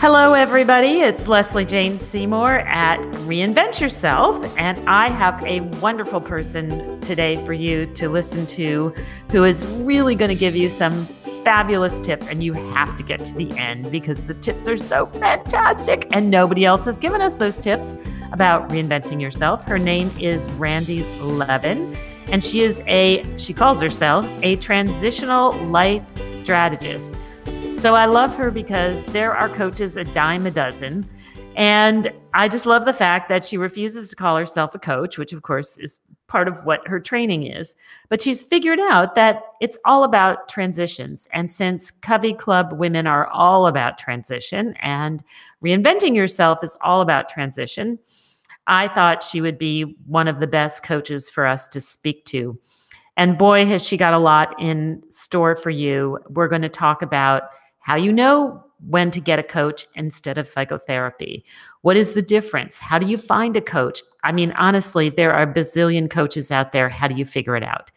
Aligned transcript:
Hello, 0.00 0.32
everybody. 0.32 1.02
It's 1.02 1.28
Leslie 1.28 1.66
Jane 1.66 1.98
Seymour 1.98 2.60
at 2.60 2.98
Reinvent 3.26 3.82
Yourself, 3.82 4.42
and 4.56 4.78
I 4.88 5.10
have 5.10 5.44
a 5.44 5.60
wonderful 5.82 6.22
person 6.22 6.98
today 7.02 7.36
for 7.44 7.52
you 7.52 7.84
to 7.96 8.08
listen 8.08 8.46
to 8.46 8.94
who 9.30 9.44
is 9.44 9.66
really 9.66 10.14
going 10.14 10.30
to 10.30 10.34
give 10.34 10.56
you 10.56 10.70
some 10.70 11.04
fabulous 11.44 12.00
tips. 12.00 12.26
And 12.28 12.42
you 12.42 12.54
have 12.54 12.96
to 12.96 13.02
get 13.02 13.20
to 13.26 13.34
the 13.34 13.50
end 13.58 13.90
because 13.90 14.24
the 14.24 14.32
tips 14.32 14.66
are 14.68 14.78
so 14.78 15.04
fantastic, 15.04 16.08
and 16.12 16.30
nobody 16.30 16.64
else 16.64 16.86
has 16.86 16.96
given 16.96 17.20
us 17.20 17.36
those 17.36 17.58
tips 17.58 17.92
about 18.32 18.70
reinventing 18.70 19.20
yourself. 19.20 19.64
Her 19.64 19.78
name 19.78 20.10
is 20.18 20.50
Randi 20.52 21.02
Levin, 21.20 21.94
and 22.28 22.42
she 22.42 22.62
is 22.62 22.82
a, 22.86 23.22
she 23.36 23.52
calls 23.52 23.82
herself 23.82 24.26
a 24.42 24.56
transitional 24.56 25.52
life 25.66 26.02
strategist. 26.26 27.14
So 27.80 27.94
I 27.94 28.04
love 28.04 28.36
her 28.36 28.50
because 28.50 29.06
there 29.06 29.34
are 29.34 29.48
coaches 29.48 29.96
a 29.96 30.04
dime 30.04 30.44
a 30.44 30.50
dozen. 30.50 31.08
And 31.56 32.12
I 32.34 32.46
just 32.46 32.66
love 32.66 32.84
the 32.84 32.92
fact 32.92 33.30
that 33.30 33.42
she 33.42 33.56
refuses 33.56 34.10
to 34.10 34.16
call 34.16 34.36
herself 34.36 34.74
a 34.74 34.78
coach, 34.78 35.16
which 35.16 35.32
of 35.32 35.40
course 35.40 35.78
is 35.78 35.98
part 36.26 36.46
of 36.46 36.66
what 36.66 36.86
her 36.86 37.00
training 37.00 37.46
is. 37.46 37.74
But 38.10 38.20
she's 38.20 38.42
figured 38.42 38.80
out 38.80 39.14
that 39.14 39.44
it's 39.62 39.78
all 39.86 40.04
about 40.04 40.46
transitions. 40.46 41.26
And 41.32 41.50
since 41.50 41.90
Covey 41.90 42.34
Club 42.34 42.74
women 42.74 43.06
are 43.06 43.28
all 43.28 43.66
about 43.66 43.96
transition 43.96 44.74
and 44.82 45.24
reinventing 45.64 46.14
yourself 46.14 46.62
is 46.62 46.76
all 46.82 47.00
about 47.00 47.30
transition, 47.30 47.98
I 48.66 48.88
thought 48.88 49.24
she 49.24 49.40
would 49.40 49.56
be 49.56 49.96
one 50.06 50.28
of 50.28 50.38
the 50.38 50.46
best 50.46 50.82
coaches 50.82 51.30
for 51.30 51.46
us 51.46 51.66
to 51.68 51.80
speak 51.80 52.26
to. 52.26 52.60
And 53.16 53.38
boy, 53.38 53.64
has 53.64 53.82
she 53.82 53.96
got 53.96 54.12
a 54.12 54.18
lot 54.18 54.54
in 54.60 55.02
store 55.08 55.56
for 55.56 55.70
you. 55.70 56.18
We're 56.28 56.48
going 56.48 56.60
to 56.60 56.68
talk 56.68 57.00
about 57.00 57.44
how 57.90 57.96
you 57.96 58.12
know 58.12 58.64
when 58.86 59.10
to 59.10 59.20
get 59.20 59.40
a 59.40 59.42
coach 59.42 59.84
instead 59.96 60.38
of 60.38 60.46
psychotherapy. 60.46 61.44
What 61.82 61.96
is 61.96 62.12
the 62.12 62.22
difference? 62.22 62.78
How 62.78 63.00
do 63.00 63.06
you 63.08 63.18
find 63.18 63.56
a 63.56 63.60
coach? 63.60 64.00
I 64.22 64.30
mean, 64.30 64.52
honestly, 64.52 65.10
there 65.10 65.32
are 65.32 65.44
bazillion 65.44 66.08
coaches 66.08 66.52
out 66.52 66.70
there. 66.70 66.88
How 66.88 67.08
do 67.08 67.16
you 67.16 67.24
figure 67.24 67.56
it 67.56 67.64
out? 67.64 67.90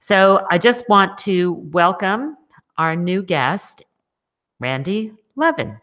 So 0.00 0.46
I 0.50 0.56
just 0.56 0.88
want 0.88 1.18
to 1.18 1.52
welcome 1.70 2.38
our 2.78 2.96
new 2.96 3.22
guest, 3.22 3.84
Randi 4.58 5.12
Levin. 5.36 5.76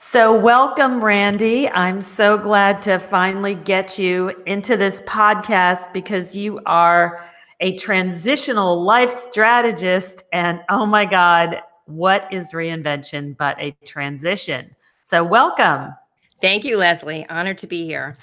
So, 0.00 0.36
welcome, 0.36 1.04
Randi. 1.04 1.68
I'm 1.68 2.02
so 2.02 2.36
glad 2.36 2.82
to 2.82 2.98
finally 2.98 3.54
get 3.54 3.96
you 3.96 4.32
into 4.46 4.76
this 4.76 5.02
podcast 5.02 5.92
because 5.92 6.34
you 6.34 6.58
are 6.66 7.24
a 7.60 7.76
transitional 7.76 8.82
life 8.82 9.12
strategist. 9.12 10.24
And 10.32 10.62
oh 10.68 10.84
my 10.84 11.04
God, 11.04 11.60
what 11.86 12.32
is 12.32 12.52
reinvention 12.52 13.36
but 13.36 13.60
a 13.60 13.76
transition? 13.84 14.74
So, 15.02 15.24
welcome. 15.24 15.94
Thank 16.40 16.64
you, 16.64 16.76
Leslie. 16.76 17.26
Honored 17.28 17.58
to 17.58 17.66
be 17.66 17.84
here. 17.84 18.16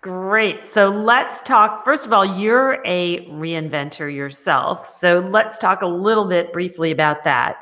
Great. 0.00 0.66
So, 0.66 0.88
let's 0.88 1.40
talk. 1.42 1.84
First 1.84 2.06
of 2.06 2.12
all, 2.12 2.24
you're 2.24 2.82
a 2.84 3.26
reinventor 3.26 4.14
yourself. 4.14 4.86
So, 4.86 5.20
let's 5.30 5.58
talk 5.58 5.82
a 5.82 5.86
little 5.86 6.26
bit 6.26 6.52
briefly 6.52 6.90
about 6.90 7.24
that. 7.24 7.56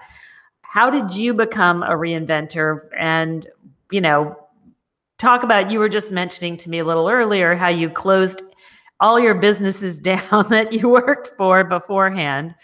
How 0.62 0.88
did 0.88 1.14
you 1.14 1.34
become 1.34 1.82
a 1.82 1.90
reinventor? 1.90 2.88
And, 2.96 3.46
you 3.90 4.00
know, 4.00 4.36
talk 5.18 5.42
about 5.42 5.70
you 5.70 5.78
were 5.78 5.88
just 5.88 6.10
mentioning 6.10 6.56
to 6.56 6.70
me 6.70 6.78
a 6.78 6.84
little 6.84 7.08
earlier 7.08 7.54
how 7.54 7.68
you 7.68 7.90
closed 7.90 8.42
all 9.00 9.18
your 9.18 9.34
businesses 9.34 10.00
down 10.00 10.48
that 10.48 10.72
you 10.72 10.88
worked 10.88 11.32
for 11.36 11.64
beforehand. 11.64 12.54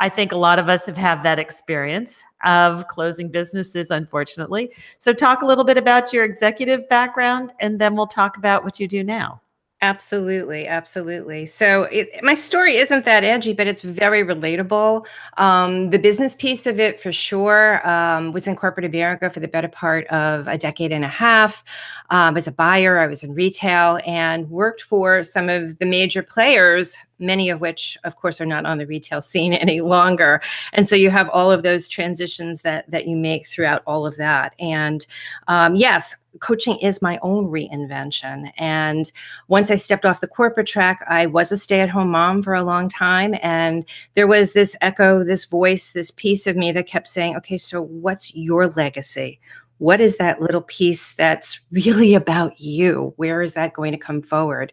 I 0.00 0.08
think 0.08 0.32
a 0.32 0.36
lot 0.36 0.58
of 0.58 0.68
us 0.68 0.86
have 0.86 0.96
had 0.96 1.22
that 1.22 1.38
experience 1.38 2.22
of 2.44 2.86
closing 2.88 3.30
businesses, 3.30 3.90
unfortunately. 3.90 4.72
So, 4.98 5.12
talk 5.12 5.42
a 5.42 5.46
little 5.46 5.64
bit 5.64 5.76
about 5.76 6.12
your 6.12 6.24
executive 6.24 6.88
background, 6.88 7.52
and 7.60 7.80
then 7.80 7.96
we'll 7.96 8.06
talk 8.06 8.36
about 8.36 8.64
what 8.64 8.78
you 8.78 8.86
do 8.86 9.02
now. 9.02 9.40
Absolutely, 9.80 10.66
absolutely. 10.66 11.46
So 11.46 11.84
it, 11.84 12.08
my 12.24 12.34
story 12.34 12.78
isn't 12.78 13.04
that 13.04 13.22
edgy, 13.22 13.52
but 13.52 13.68
it's 13.68 13.80
very 13.80 14.24
relatable. 14.24 15.06
Um, 15.36 15.90
the 15.90 16.00
business 16.00 16.34
piece 16.34 16.66
of 16.66 16.80
it, 16.80 17.00
for 17.00 17.12
sure, 17.12 17.88
um, 17.88 18.32
was 18.32 18.48
in 18.48 18.56
corporate 18.56 18.86
America 18.86 19.30
for 19.30 19.38
the 19.38 19.46
better 19.46 19.68
part 19.68 20.04
of 20.08 20.48
a 20.48 20.58
decade 20.58 20.90
and 20.90 21.04
a 21.04 21.08
half. 21.08 21.62
Um, 22.10 22.36
as 22.36 22.48
a 22.48 22.52
buyer, 22.52 22.98
I 22.98 23.06
was 23.06 23.22
in 23.22 23.34
retail 23.34 24.00
and 24.04 24.50
worked 24.50 24.82
for 24.82 25.22
some 25.22 25.48
of 25.48 25.78
the 25.78 25.86
major 25.86 26.24
players 26.24 26.96
many 27.18 27.50
of 27.50 27.60
which 27.60 27.98
of 28.04 28.16
course 28.16 28.40
are 28.40 28.46
not 28.46 28.66
on 28.66 28.78
the 28.78 28.86
retail 28.86 29.20
scene 29.20 29.52
any 29.54 29.80
longer. 29.80 30.40
And 30.72 30.88
so 30.88 30.94
you 30.96 31.10
have 31.10 31.28
all 31.30 31.50
of 31.50 31.62
those 31.62 31.88
transitions 31.88 32.62
that 32.62 32.90
that 32.90 33.06
you 33.06 33.16
make 33.16 33.46
throughout 33.46 33.82
all 33.86 34.06
of 34.06 34.16
that. 34.16 34.54
And 34.58 35.06
um, 35.48 35.74
yes 35.74 36.16
coaching 36.40 36.78
is 36.78 37.02
my 37.02 37.18
own 37.22 37.46
reinvention. 37.46 38.52
And 38.58 39.10
once 39.48 39.70
i 39.70 39.76
stepped 39.76 40.06
off 40.06 40.20
the 40.20 40.28
corporate 40.28 40.66
track 40.66 41.04
i 41.08 41.26
was 41.26 41.50
a 41.50 41.58
stay-at-home 41.58 42.10
mom 42.10 42.42
for 42.42 42.54
a 42.54 42.62
long 42.62 42.88
time. 42.88 43.34
And 43.42 43.84
there 44.14 44.26
was 44.26 44.52
this 44.52 44.76
echo 44.80 45.24
this 45.24 45.44
voice 45.44 45.92
this 45.92 46.10
piece 46.10 46.46
of 46.46 46.56
me 46.56 46.72
that 46.72 46.86
kept 46.86 47.08
saying 47.08 47.36
okay 47.36 47.58
so 47.58 47.82
what's 47.82 48.34
your 48.34 48.68
legacy? 48.68 49.40
What 49.78 50.00
is 50.00 50.16
that 50.16 50.42
little 50.42 50.62
piece 50.62 51.14
that's 51.14 51.60
really 51.70 52.14
about 52.14 52.60
you? 52.60 53.12
Where 53.16 53.42
is 53.42 53.54
that 53.54 53.74
going 53.74 53.92
to 53.92 53.98
come 53.98 54.22
forward? 54.22 54.72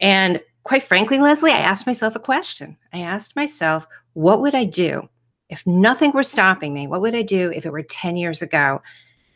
And 0.00 0.40
quite 0.64 0.82
frankly, 0.82 1.18
Leslie, 1.18 1.52
I 1.52 1.58
asked 1.58 1.86
myself 1.86 2.16
a 2.16 2.20
question. 2.20 2.76
I 2.92 3.00
asked 3.00 3.36
myself, 3.36 3.86
what 4.14 4.40
would 4.40 4.54
I 4.54 4.64
do 4.64 5.08
if 5.48 5.66
nothing 5.66 6.10
were 6.12 6.22
stopping 6.22 6.74
me? 6.74 6.86
What 6.86 7.02
would 7.02 7.14
I 7.14 7.22
do 7.22 7.52
if 7.52 7.64
it 7.64 7.72
were 7.72 7.82
10 7.82 8.16
years 8.16 8.42
ago? 8.42 8.82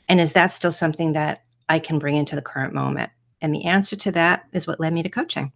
And 0.09 0.21
is 0.21 0.33
that 0.33 0.53
still 0.53 0.73
something 0.73 1.13
that 1.13 1.45
I 1.69 1.79
can 1.79 1.99
bring 1.99 2.17
into 2.17 2.35
the 2.35 2.43
current 2.43 2.75
moment? 2.75 3.11
And 3.41 3.55
the 3.55 3.67
answer 3.67 3.95
to 3.95 4.13
that 4.13 4.45
is 4.53 4.67
what 4.67 4.81
led 4.81 4.93
me 4.93 5.03
to 5.03 5.11
coaching. 5.11 5.53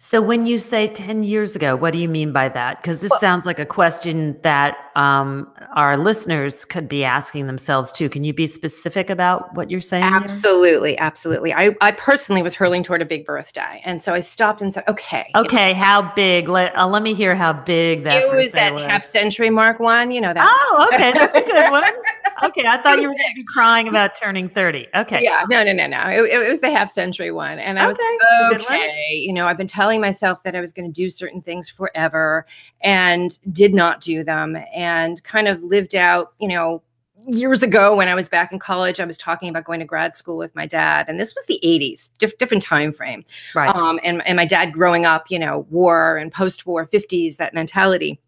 So, 0.00 0.22
when 0.22 0.46
you 0.46 0.58
say 0.58 0.86
10 0.86 1.24
years 1.24 1.56
ago, 1.56 1.74
what 1.74 1.92
do 1.92 1.98
you 1.98 2.08
mean 2.08 2.30
by 2.30 2.48
that? 2.50 2.76
Because 2.76 3.00
this 3.00 3.10
well, 3.10 3.18
sounds 3.18 3.44
like 3.46 3.58
a 3.58 3.66
question 3.66 4.38
that 4.42 4.76
um, 4.94 5.52
our 5.74 5.96
listeners 5.96 6.64
could 6.64 6.88
be 6.88 7.02
asking 7.02 7.48
themselves 7.48 7.90
too. 7.90 8.08
Can 8.08 8.22
you 8.22 8.32
be 8.32 8.46
specific 8.46 9.10
about 9.10 9.52
what 9.56 9.72
you're 9.72 9.80
saying? 9.80 10.04
Absolutely. 10.04 10.90
Here? 10.90 10.98
Absolutely. 11.00 11.52
I, 11.52 11.74
I 11.80 11.90
personally 11.90 12.42
was 12.42 12.54
hurling 12.54 12.84
toward 12.84 13.02
a 13.02 13.04
big 13.04 13.26
birthday. 13.26 13.82
And 13.84 14.00
so 14.00 14.14
I 14.14 14.20
stopped 14.20 14.62
and 14.62 14.72
said, 14.72 14.84
okay. 14.86 15.32
Okay. 15.34 15.72
How 15.72 16.12
big? 16.14 16.48
Let, 16.48 16.78
uh, 16.78 16.86
let 16.86 17.02
me 17.02 17.12
hear 17.12 17.34
how 17.34 17.52
big 17.52 18.04
that 18.04 18.22
It 18.22 18.32
was 18.32 18.52
that 18.52 18.74
was. 18.74 18.84
half 18.84 19.02
century 19.02 19.50
mark 19.50 19.80
one, 19.80 20.12
you 20.12 20.20
know, 20.20 20.32
that. 20.32 20.46
Oh, 20.48 20.88
okay. 20.92 21.12
That's 21.12 21.36
a 21.36 21.42
good 21.42 21.70
one. 21.72 21.92
okay, 22.44 22.64
I 22.66 22.80
thought 22.82 23.00
you 23.00 23.08
were 23.08 23.14
going 23.14 23.30
to 23.30 23.34
be 23.34 23.44
crying 23.44 23.88
about 23.88 24.14
turning 24.14 24.48
30. 24.48 24.88
Okay. 24.94 25.20
Yeah, 25.22 25.44
no, 25.48 25.64
no, 25.64 25.72
no, 25.72 25.86
no. 25.86 26.02
It, 26.08 26.30
it 26.30 26.48
was 26.48 26.60
the 26.60 26.70
half 26.70 26.90
century 26.90 27.30
one. 27.30 27.58
And 27.58 27.78
I 27.78 27.88
okay. 27.90 27.98
was 28.00 28.62
okay. 28.62 29.14
You 29.14 29.32
know, 29.32 29.46
I've 29.46 29.58
been 29.58 29.66
telling 29.66 30.00
myself 30.00 30.42
that 30.44 30.54
I 30.56 30.60
was 30.60 30.72
going 30.72 30.90
to 30.90 30.92
do 30.92 31.08
certain 31.08 31.42
things 31.42 31.68
forever 31.68 32.46
and 32.82 33.38
did 33.52 33.74
not 33.74 34.00
do 34.00 34.24
them 34.24 34.56
and 34.74 35.22
kind 35.24 35.48
of 35.48 35.62
lived 35.62 35.94
out, 35.94 36.32
you 36.38 36.48
know, 36.48 36.82
years 37.26 37.62
ago 37.62 37.96
when 37.96 38.08
I 38.08 38.14
was 38.14 38.28
back 38.28 38.52
in 38.52 38.58
college, 38.58 39.00
I 39.00 39.04
was 39.04 39.16
talking 39.16 39.48
about 39.48 39.64
going 39.64 39.80
to 39.80 39.86
grad 39.86 40.16
school 40.16 40.38
with 40.38 40.54
my 40.54 40.66
dad, 40.66 41.06
and 41.08 41.20
this 41.20 41.34
was 41.34 41.46
the 41.46 41.60
80s, 41.62 42.10
diff- 42.18 42.38
different 42.38 42.62
time 42.62 42.92
frame. 42.92 43.24
Right. 43.54 43.74
Um, 43.74 44.00
and, 44.02 44.26
and 44.26 44.36
my 44.36 44.44
dad 44.44 44.72
growing 44.72 45.04
up, 45.04 45.30
you 45.30 45.38
know, 45.38 45.66
war 45.70 46.16
and 46.16 46.32
post-war 46.32 46.86
50s, 46.86 47.36
that 47.36 47.54
mentality. 47.54 48.20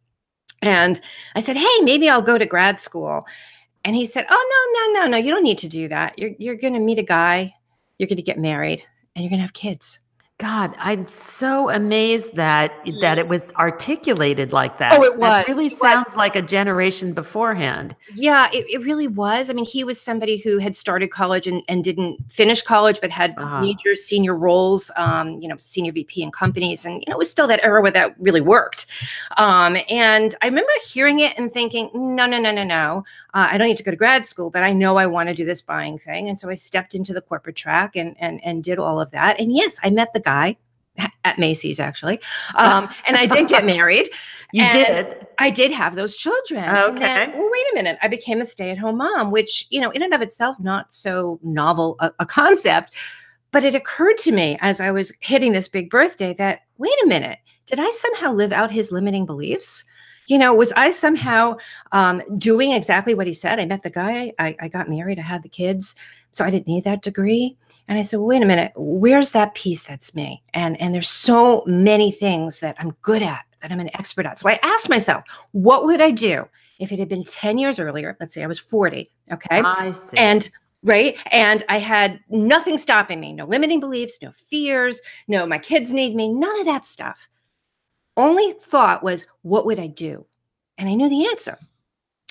And 0.63 1.01
I 1.35 1.41
said, 1.41 1.57
hey, 1.57 1.81
maybe 1.83 2.09
I'll 2.11 2.23
go 2.23 2.37
to 2.37 2.47
grad 2.47 2.81
school. 2.81 3.27
And 3.85 3.97
he 3.97 4.07
said, 4.07 4.27
"Oh 4.29 4.91
no, 4.95 5.01
no, 5.01 5.01
no, 5.01 5.11
no! 5.11 5.17
You 5.17 5.33
don't 5.33 5.43
need 5.43 5.59
to 5.59 5.69
do 5.69 5.89
that. 5.89 6.19
You're 6.19 6.33
you're 6.39 6.57
going 6.57 6.75
to 6.75 6.81
meet 6.81 6.99
a 6.99 7.03
guy, 7.03 7.55
you're 7.99 8.09
going 8.09 8.17
to 8.17 8.23
get 8.23 8.39
married, 8.39 8.83
and 9.15 9.23
you're 9.23 9.31
going 9.31 9.39
to 9.39 9.47
have 9.47 9.53
kids." 9.53 10.01
God, 10.41 10.75
I'm 10.79 11.07
so 11.07 11.69
amazed 11.69 12.35
that 12.37 12.73
that 13.03 13.19
it 13.19 13.29
was 13.29 13.53
articulated 13.57 14.55
like 14.55 14.79
that. 14.79 14.95
Oh, 14.95 15.05
it 15.05 15.19
was. 15.19 15.45
It 15.47 15.51
really 15.51 15.67
it 15.67 15.77
sounds 15.77 16.07
was. 16.07 16.17
like 16.17 16.35
a 16.35 16.41
generation 16.41 17.13
beforehand. 17.13 17.95
Yeah, 18.15 18.49
it, 18.51 18.65
it 18.71 18.83
really 18.83 19.07
was. 19.07 19.51
I 19.51 19.53
mean, 19.53 19.67
he 19.67 19.85
was 19.85 20.01
somebody 20.01 20.39
who 20.39 20.57
had 20.57 20.75
started 20.75 21.09
college 21.09 21.47
and, 21.47 21.63
and 21.69 21.85
didn't 21.85 22.33
finish 22.33 22.63
college, 22.63 23.03
but 23.03 23.11
had 23.11 23.35
uh-huh. 23.37 23.61
major 23.61 23.95
senior 23.95 24.35
roles, 24.35 24.91
um, 24.97 25.39
you 25.41 25.47
know, 25.47 25.59
senior 25.59 25.93
VP 25.93 26.23
in 26.23 26.31
companies. 26.31 26.87
And, 26.87 27.03
you 27.03 27.11
know, 27.11 27.17
it 27.17 27.19
was 27.19 27.31
still 27.31 27.47
that 27.49 27.63
era 27.63 27.83
where 27.83 27.91
that 27.91 28.19
really 28.19 28.41
worked. 28.41 28.87
Um, 29.37 29.77
and 29.91 30.35
I 30.41 30.47
remember 30.47 30.73
hearing 30.89 31.21
it 31.21 31.37
and 31.37 31.53
thinking, 31.53 31.91
no, 31.93 32.25
no, 32.25 32.39
no, 32.39 32.51
no, 32.51 32.65
no. 32.65 33.05
Uh, 33.35 33.49
I 33.51 33.59
don't 33.59 33.69
need 33.69 33.77
to 33.77 33.83
go 33.83 33.91
to 33.91 33.97
grad 33.97 34.25
school, 34.25 34.49
but 34.49 34.63
I 34.63 34.73
know 34.73 34.97
I 34.97 35.07
want 35.07 35.29
to 35.29 35.35
do 35.35 35.45
this 35.45 35.61
buying 35.61 35.99
thing. 35.99 36.31
And 36.31 36.41
so 36.41 36.49
I 36.49 36.55
stepped 36.55 36.95
into 36.95 37.13
the 37.13 37.21
corporate 37.21 37.57
track 37.57 37.95
and, 37.95 38.17
and, 38.19 38.43
and 38.43 38.65
did 38.65 38.79
all 38.79 38.99
of 38.99 39.11
that. 39.11 39.39
And 39.39 39.55
yes, 39.55 39.79
I 39.85 39.91
met 39.91 40.15
the 40.15 40.21
guy 40.21 40.30
guy 40.31 40.57
at 41.25 41.39
Macy's 41.39 41.81
actually. 41.81 42.21
Um, 42.55 42.89
and 43.07 43.17
I 43.17 43.27
did 43.27 43.49
get 43.49 43.65
married. 43.65 44.11
You 44.53 44.69
did. 44.73 45.29
I 45.39 45.49
did 45.49 45.71
have 45.71 45.95
those 45.95 46.17
children. 46.17 46.65
Okay. 46.65 46.99
Then, 46.99 47.31
well, 47.39 47.49
wait 47.53 47.67
a 47.71 47.75
minute. 47.77 47.99
I 48.03 48.09
became 48.09 48.41
a 48.41 48.45
stay-at-home 48.45 48.97
mom, 48.97 49.31
which, 49.31 49.69
you 49.71 49.81
know, 49.81 49.91
in 49.91 50.03
and 50.03 50.13
of 50.13 50.23
itself, 50.23 50.59
not 50.59 50.93
so 50.93 51.39
novel 51.45 51.95
a, 52.01 52.11
a 52.19 52.27
concept. 52.27 52.93
But 53.53 53.63
it 53.63 53.77
occurred 53.77 54.17
to 54.25 54.33
me 54.33 54.59
as 54.61 54.81
I 54.81 54.91
was 54.91 55.13
hitting 55.21 55.53
this 55.53 55.69
big 55.69 55.89
birthday 55.89 56.35
that, 56.35 56.63
wait 56.79 56.99
a 57.05 57.07
minute, 57.07 57.39
did 57.67 57.79
I 57.79 57.91
somehow 57.91 58.33
live 58.33 58.53
out 58.53 58.73
his 58.73 58.91
limiting 58.91 59.25
beliefs? 59.25 59.85
You 60.27 60.37
know, 60.37 60.53
was 60.53 60.73
I 60.73 60.91
somehow 60.91 61.57
um, 61.93 62.21
doing 62.37 62.73
exactly 62.73 63.15
what 63.15 63.29
he 63.29 63.33
said? 63.33 63.61
I 63.61 63.67
met 63.67 63.85
the 63.85 63.91
guy, 63.91 64.33
I, 64.41 64.57
I 64.61 64.67
got 64.67 64.91
married, 64.91 65.21
I 65.21 65.23
had 65.23 65.45
the 65.45 65.49
kids, 65.49 65.95
so 66.33 66.45
I 66.45 66.51
didn't 66.51 66.67
need 66.67 66.85
that 66.85 67.03
degree. 67.03 67.57
And 67.89 67.99
I 67.99 68.03
said, 68.03 68.21
wait 68.21 68.43
a 68.43 68.47
minute, 68.47 68.73
where's 68.77 69.33
that 69.33 69.55
piece 69.55 69.83
that's 69.83 70.15
me? 70.15 70.43
And 70.55 70.81
and 70.81 70.95
there's 70.95 71.09
so 71.09 71.65
many 71.67 72.13
things 72.13 72.61
that 72.61 72.77
I'm 72.79 72.93
good 73.03 73.23
at, 73.23 73.45
that 73.63 73.73
I'm 73.73 73.81
an 73.81 73.91
expert 73.95 74.27
at. 74.27 74.39
So 74.39 74.49
I 74.49 74.61
asked 74.63 74.89
myself, 74.89 75.25
what 75.53 75.87
would 75.87 76.01
I 76.01 76.11
do 76.11 76.49
if 76.79 76.93
it 76.93 76.99
had 76.99 77.09
been 77.09 77.25
10 77.25 77.59
years 77.59 77.81
earlier? 77.81 78.17
Let's 78.21 78.35
say 78.35 78.43
I 78.43 78.47
was 78.47 78.59
40. 78.59 79.11
Okay. 79.33 79.61
I 79.61 79.91
see. 79.91 80.17
And 80.17 80.49
right 80.83 81.19
and 81.31 81.63
i 81.69 81.79
had 81.79 82.21
nothing 82.31 82.79
stopping 82.79 83.21
me 83.21 83.33
no 83.33 83.45
limiting 83.45 83.81
beliefs 83.81 84.19
no 84.23 84.33
fears 84.33 85.01
no 85.29 85.47
my 85.47 85.59
kids 85.59 85.93
need 85.93 86.15
me 86.15 86.27
none 86.27 86.59
of 86.59 86.65
that 86.65 86.87
stuff 86.87 87.29
only 88.17 88.53
thought 88.53 89.03
was 89.03 89.27
what 89.43 89.67
would 89.67 89.79
i 89.79 89.87
do 89.87 90.25
and 90.79 90.89
i 90.89 90.95
knew 90.95 91.09
the 91.09 91.27
answer 91.27 91.59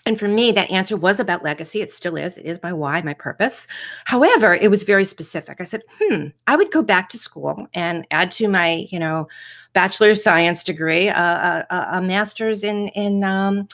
and 0.09 0.19
for 0.19 0.27
me 0.27 0.51
that 0.51 0.71
answer 0.71 0.97
was 0.97 1.19
about 1.19 1.43
legacy. 1.43 1.81
It 1.81 1.91
still 1.91 2.17
is. 2.17 2.39
It 2.39 2.45
is 2.45 2.59
my 2.63 2.73
why 2.73 2.99
my 3.03 3.13
purpose. 3.13 3.67
However 4.05 4.55
it 4.55 4.69
was 4.69 4.81
very 4.81 5.05
specific. 5.05 5.61
I 5.61 5.63
said 5.65 5.83
hmm 6.01 6.27
i 6.47 6.55
would 6.55 6.71
go 6.71 6.81
back 6.81 7.09
to 7.09 7.17
school 7.17 7.67
and 7.75 8.07
add 8.09 8.31
to 8.31 8.47
my 8.47 8.87
you 8.89 8.97
know 8.97 9.27
bachelor 9.73 10.09
of 10.09 10.17
science 10.17 10.63
degree 10.63 11.09
uh, 11.09 11.63
a, 11.69 11.87
a, 11.93 12.01
master's 12.01 12.63
in 12.63 12.87
in 12.89 13.23
um, 13.23 13.67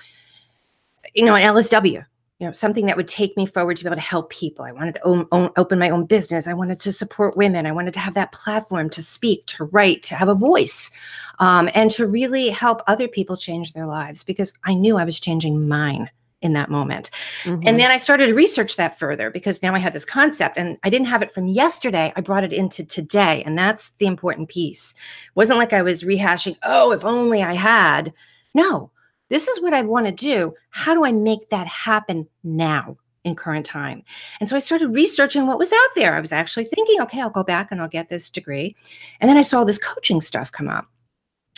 you 1.13 1.23
know 1.23 1.35
an 1.35 1.55
lsw 1.55 2.05
you 2.39 2.45
know 2.45 2.51
something 2.51 2.85
that 2.87 2.97
would 2.97 3.07
take 3.07 3.37
me 3.37 3.45
forward 3.45 3.77
to 3.77 3.85
be 3.85 3.87
able 3.87 3.95
to 3.95 4.01
help 4.01 4.29
people. 4.29 4.65
I 4.65 4.73
wanted 4.73 4.95
to 4.95 5.05
own, 5.05 5.25
own, 5.31 5.51
open 5.55 5.79
my 5.79 5.89
own 5.89 6.05
business. 6.05 6.47
I 6.47 6.53
wanted 6.53 6.81
to 6.81 6.91
support 6.91 7.37
women. 7.37 7.65
I 7.65 7.71
wanted 7.71 7.93
to 7.93 8.01
have 8.01 8.13
that 8.15 8.33
platform 8.33 8.89
to 8.89 9.01
speak 9.01 9.45
to 9.45 9.63
write 9.63 10.03
to 10.03 10.15
have 10.15 10.27
a 10.27 10.35
voice 10.35 10.91
um, 11.39 11.69
and 11.73 11.91
to 11.91 12.07
really 12.07 12.49
help 12.49 12.81
other 12.87 13.07
people 13.07 13.37
change 13.37 13.73
their 13.73 13.85
lives 13.85 14.23
because 14.23 14.53
i 14.63 14.73
knew 14.73 14.97
i 14.97 15.05
was 15.05 15.19
changing 15.19 15.67
mine 15.67 16.09
in 16.45 16.53
that 16.53 16.69
moment 16.69 17.09
mm-hmm. 17.43 17.67
and 17.67 17.79
then 17.79 17.91
i 17.91 17.97
started 17.97 18.27
to 18.27 18.33
research 18.33 18.77
that 18.77 18.97
further 18.97 19.29
because 19.29 19.61
now 19.61 19.75
i 19.75 19.79
had 19.79 19.93
this 19.93 20.05
concept 20.05 20.57
and 20.57 20.77
i 20.83 20.89
didn't 20.89 21.07
have 21.07 21.21
it 21.21 21.31
from 21.31 21.47
yesterday 21.47 22.13
i 22.15 22.21
brought 22.21 22.43
it 22.43 22.53
into 22.53 22.85
today 22.85 23.43
and 23.45 23.57
that's 23.57 23.89
the 23.97 24.05
important 24.05 24.47
piece 24.47 24.91
it 24.91 25.35
wasn't 25.35 25.59
like 25.59 25.73
i 25.73 25.81
was 25.81 26.03
rehashing 26.03 26.55
oh 26.63 26.91
if 26.91 27.03
only 27.03 27.43
i 27.43 27.53
had 27.53 28.13
no 28.53 28.91
this 29.29 29.47
is 29.47 29.61
what 29.61 29.73
I 29.73 29.81
want 29.81 30.05
to 30.05 30.11
do. 30.11 30.53
How 30.69 30.93
do 30.93 31.05
I 31.05 31.11
make 31.11 31.49
that 31.49 31.67
happen 31.67 32.27
now 32.43 32.97
in 33.23 33.35
current 33.35 33.65
time? 33.65 34.03
And 34.39 34.47
so 34.47 34.55
I 34.55 34.59
started 34.59 34.93
researching 34.93 35.47
what 35.47 35.57
was 35.57 35.73
out 35.73 35.95
there. 35.95 36.13
I 36.13 36.19
was 36.19 36.31
actually 36.31 36.65
thinking, 36.65 37.01
okay, 37.01 37.21
I'll 37.21 37.29
go 37.29 37.43
back 37.43 37.71
and 37.71 37.81
I'll 37.81 37.87
get 37.87 38.09
this 38.09 38.29
degree. 38.29 38.75
And 39.19 39.29
then 39.29 39.37
I 39.37 39.41
saw 39.41 39.63
this 39.63 39.79
coaching 39.79 40.21
stuff 40.21 40.51
come 40.51 40.69
up. 40.69 40.87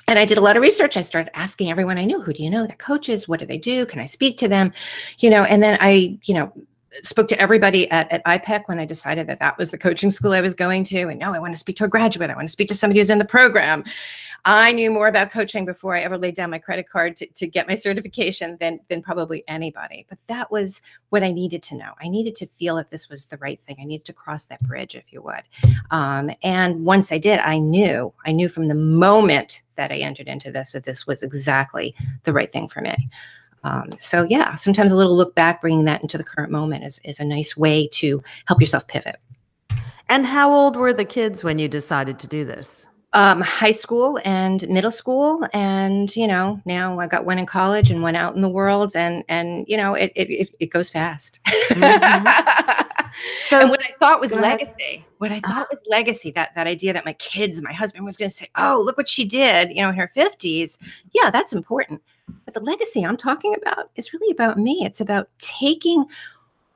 And 0.08 0.18
I 0.18 0.26
did 0.26 0.38
a 0.38 0.42
lot 0.42 0.56
of 0.56 0.62
research. 0.62 0.96
I 0.96 1.02
started 1.02 1.38
asking 1.38 1.70
everyone 1.70 1.98
I 1.98 2.06
knew, 2.06 2.22
who 2.22 2.32
do 2.32 2.42
you 2.42 2.50
know 2.50 2.66
that 2.66 2.80
coaches? 2.80 3.28
What 3.28 3.42
do 3.42 3.46
they 3.46 3.58
do? 3.58 3.86
Can 3.86 4.00
I 4.00 4.06
speak 4.06 4.38
to 4.38 4.48
them? 4.48 4.72
You 5.20 5.30
know, 5.30 5.44
and 5.44 5.62
then 5.62 5.78
I, 5.82 6.18
you 6.24 6.34
know, 6.34 6.54
spoke 7.04 7.28
to 7.30 7.40
everybody 7.40 7.90
at, 7.92 8.12
at 8.12 8.26
IPEC 8.26 8.64
when 8.68 8.80
I 8.80 8.86
decided 8.86 9.28
that 9.28 9.40
that 9.40 9.58
was 9.58 9.72
the 9.72 9.78
coaching 9.78 10.12
school 10.12 10.34
I 10.34 10.42
was 10.42 10.54
going 10.54 10.84
to. 10.86 11.08
And 11.08 11.20
no, 11.20 11.34
I 11.34 11.40
want 11.40 11.54
to 11.54 11.60
speak 11.60 11.78
to 11.78 11.86
a 11.86 11.88
graduate. 11.88 12.30
I 12.30 12.36
want 12.36 12.48
to 12.48 12.52
speak 12.52 12.68
to 12.70 12.76
somebody 12.76 13.00
who's 13.00 13.10
in 13.10 13.18
the 13.18 13.26
program. 13.26 13.84
I 14.46 14.72
knew 14.72 14.92
more 14.92 15.08
about 15.08 15.32
coaching 15.32 15.66
before 15.66 15.96
I 15.96 16.02
ever 16.02 16.18
laid 16.18 16.36
down 16.36 16.52
my 16.52 16.60
credit 16.60 16.90
card 16.90 17.18
to, 17.18 17.28
to 17.28 17.48
get 17.48 17.68
my 17.68 17.76
certification 17.76 18.56
than, 18.60 18.80
than 18.88 19.02
probably 19.02 19.44
anybody. 19.48 20.06
But 20.08 20.20
that 20.28 20.50
was 20.50 20.82
what 21.10 21.24
I 21.24 21.32
needed 21.32 21.62
to 21.64 21.76
know. 21.76 21.92
I 22.02 22.08
needed 22.08 22.36
to 22.38 22.48
feel 22.48 22.76
that 22.78 22.90
this 22.90 23.10
was 23.10 23.26
the 23.26 23.38
right 23.38 23.60
thing. 23.62 23.76
I 23.80 23.84
needed 23.84 24.06
to 24.06 24.14
cross 24.14 24.46
that 24.46 24.62
bridge, 24.62 24.96
if 24.96 25.12
you 25.12 25.22
would. 25.22 25.44
Um, 25.92 26.32
and 26.44 26.86
once 26.86 27.12
I 27.12 27.18
did, 27.18 27.40
I 27.40 27.58
knew, 27.58 28.14
I 28.26 28.32
knew 28.32 28.48
from 28.48 28.68
the 28.68 28.76
moment 28.76 29.64
that 29.76 29.92
I 29.92 29.98
entered 29.98 30.28
into 30.28 30.52
this 30.52 30.72
that 30.72 30.86
this 30.86 31.06
was 31.06 31.24
exactly 31.24 31.94
the 32.24 32.34
right 32.34 32.52
thing 32.52 32.68
for 32.68 32.82
me. 32.82 33.10
Um, 33.68 33.92
so 34.00 34.24
yeah, 34.24 34.56
sometimes 34.56 34.92
a 34.92 34.96
little 34.96 35.16
look 35.16 35.36
back, 35.36 35.62
bringing 35.62 35.86
that 35.86 36.02
into 36.02 36.18
the 36.18 36.24
current 36.24 36.52
moment 36.52 36.84
is, 36.84 37.00
is 37.04 37.20
a 37.20 37.26
nice 37.26 37.58
way 37.58 37.88
to 37.94 38.24
help 38.46 38.62
yourself 38.62 38.88
pivot. 38.88 39.18
And 40.10 40.26
how 40.26 40.54
old 40.54 40.78
were 40.78 40.94
the 40.94 41.04
kids 41.04 41.44
when 41.44 41.60
you 41.60 41.68
decided 41.68 42.18
to 42.20 42.28
do 42.28 42.46
this? 42.46 42.88
um, 43.14 43.42
high 43.42 43.72
school 43.72 44.20
and 44.26 44.68
middle 44.70 44.92
school 44.92 45.48
and 45.54 46.16
you 46.16 46.28
know 46.28 46.62
now 46.66 47.00
i 47.00 47.08
got 47.08 47.26
one 47.26 47.40
in 47.40 47.46
college 47.46 47.90
and 47.90 48.04
one 48.04 48.16
out 48.16 48.36
in 48.36 48.42
the 48.42 48.50
world 48.50 48.96
and 48.96 49.24
and 49.30 49.66
you 49.68 49.78
know 49.78 49.94
it 49.94 50.12
it, 50.16 50.50
it 50.60 50.68
goes 50.68 50.90
fast 50.90 51.40
mm-hmm. 51.48 53.08
so, 53.50 53.62
and 53.62 53.70
what 53.70 53.80
i 53.82 53.94
thought 54.00 54.20
was 54.20 54.34
legacy 54.34 55.06
what 55.20 55.32
i 55.32 55.40
thought 55.40 55.68
was 55.72 55.82
legacy 55.88 56.32
that 56.32 56.54
that 56.56 56.68
idea 56.68 56.92
that 56.92 57.06
my 57.06 57.14
kids 57.14 57.62
my 57.62 57.72
husband 57.74 58.06
was 58.06 58.18
going 58.18 58.30
to 58.30 58.36
say 58.36 58.50
oh 58.56 58.82
look 58.86 58.98
what 58.98 59.08
she 59.08 59.24
did 59.24 59.70
you 59.70 59.82
know 59.82 59.90
in 59.90 59.96
her 59.96 60.12
50s 60.16 60.78
yeah 61.14 61.30
that's 61.30 61.54
important 61.54 62.02
but 62.46 62.54
the 62.54 62.60
legacy 62.60 63.06
i'm 63.06 63.18
talking 63.18 63.56
about 63.56 63.90
is 63.96 64.14
really 64.14 64.32
about 64.32 64.58
me 64.58 64.84
it's 64.86 65.02
about 65.02 65.30
taking 65.38 66.06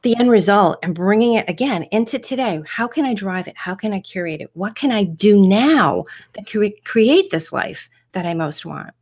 the 0.02 0.16
end 0.18 0.32
result 0.32 0.80
and 0.82 0.96
bringing 0.96 1.34
it 1.34 1.48
again 1.48 1.84
into 1.92 2.18
today. 2.18 2.62
How 2.66 2.88
can 2.88 3.06
I 3.06 3.14
drive 3.14 3.48
it? 3.48 3.56
How 3.56 3.76
can 3.76 3.94
I 3.94 4.00
curate 4.00 4.42
it? 4.42 4.50
What 4.54 4.76
can 4.76 4.92
I 4.92 5.04
do 5.04 5.40
now 5.40 6.06
that 6.34 6.48
can 6.48 6.72
create 6.84 7.30
this 7.32 7.52
life 7.52 7.90
that 8.14 8.26
I 8.26 8.34
most 8.34 8.66
want? 8.66 8.94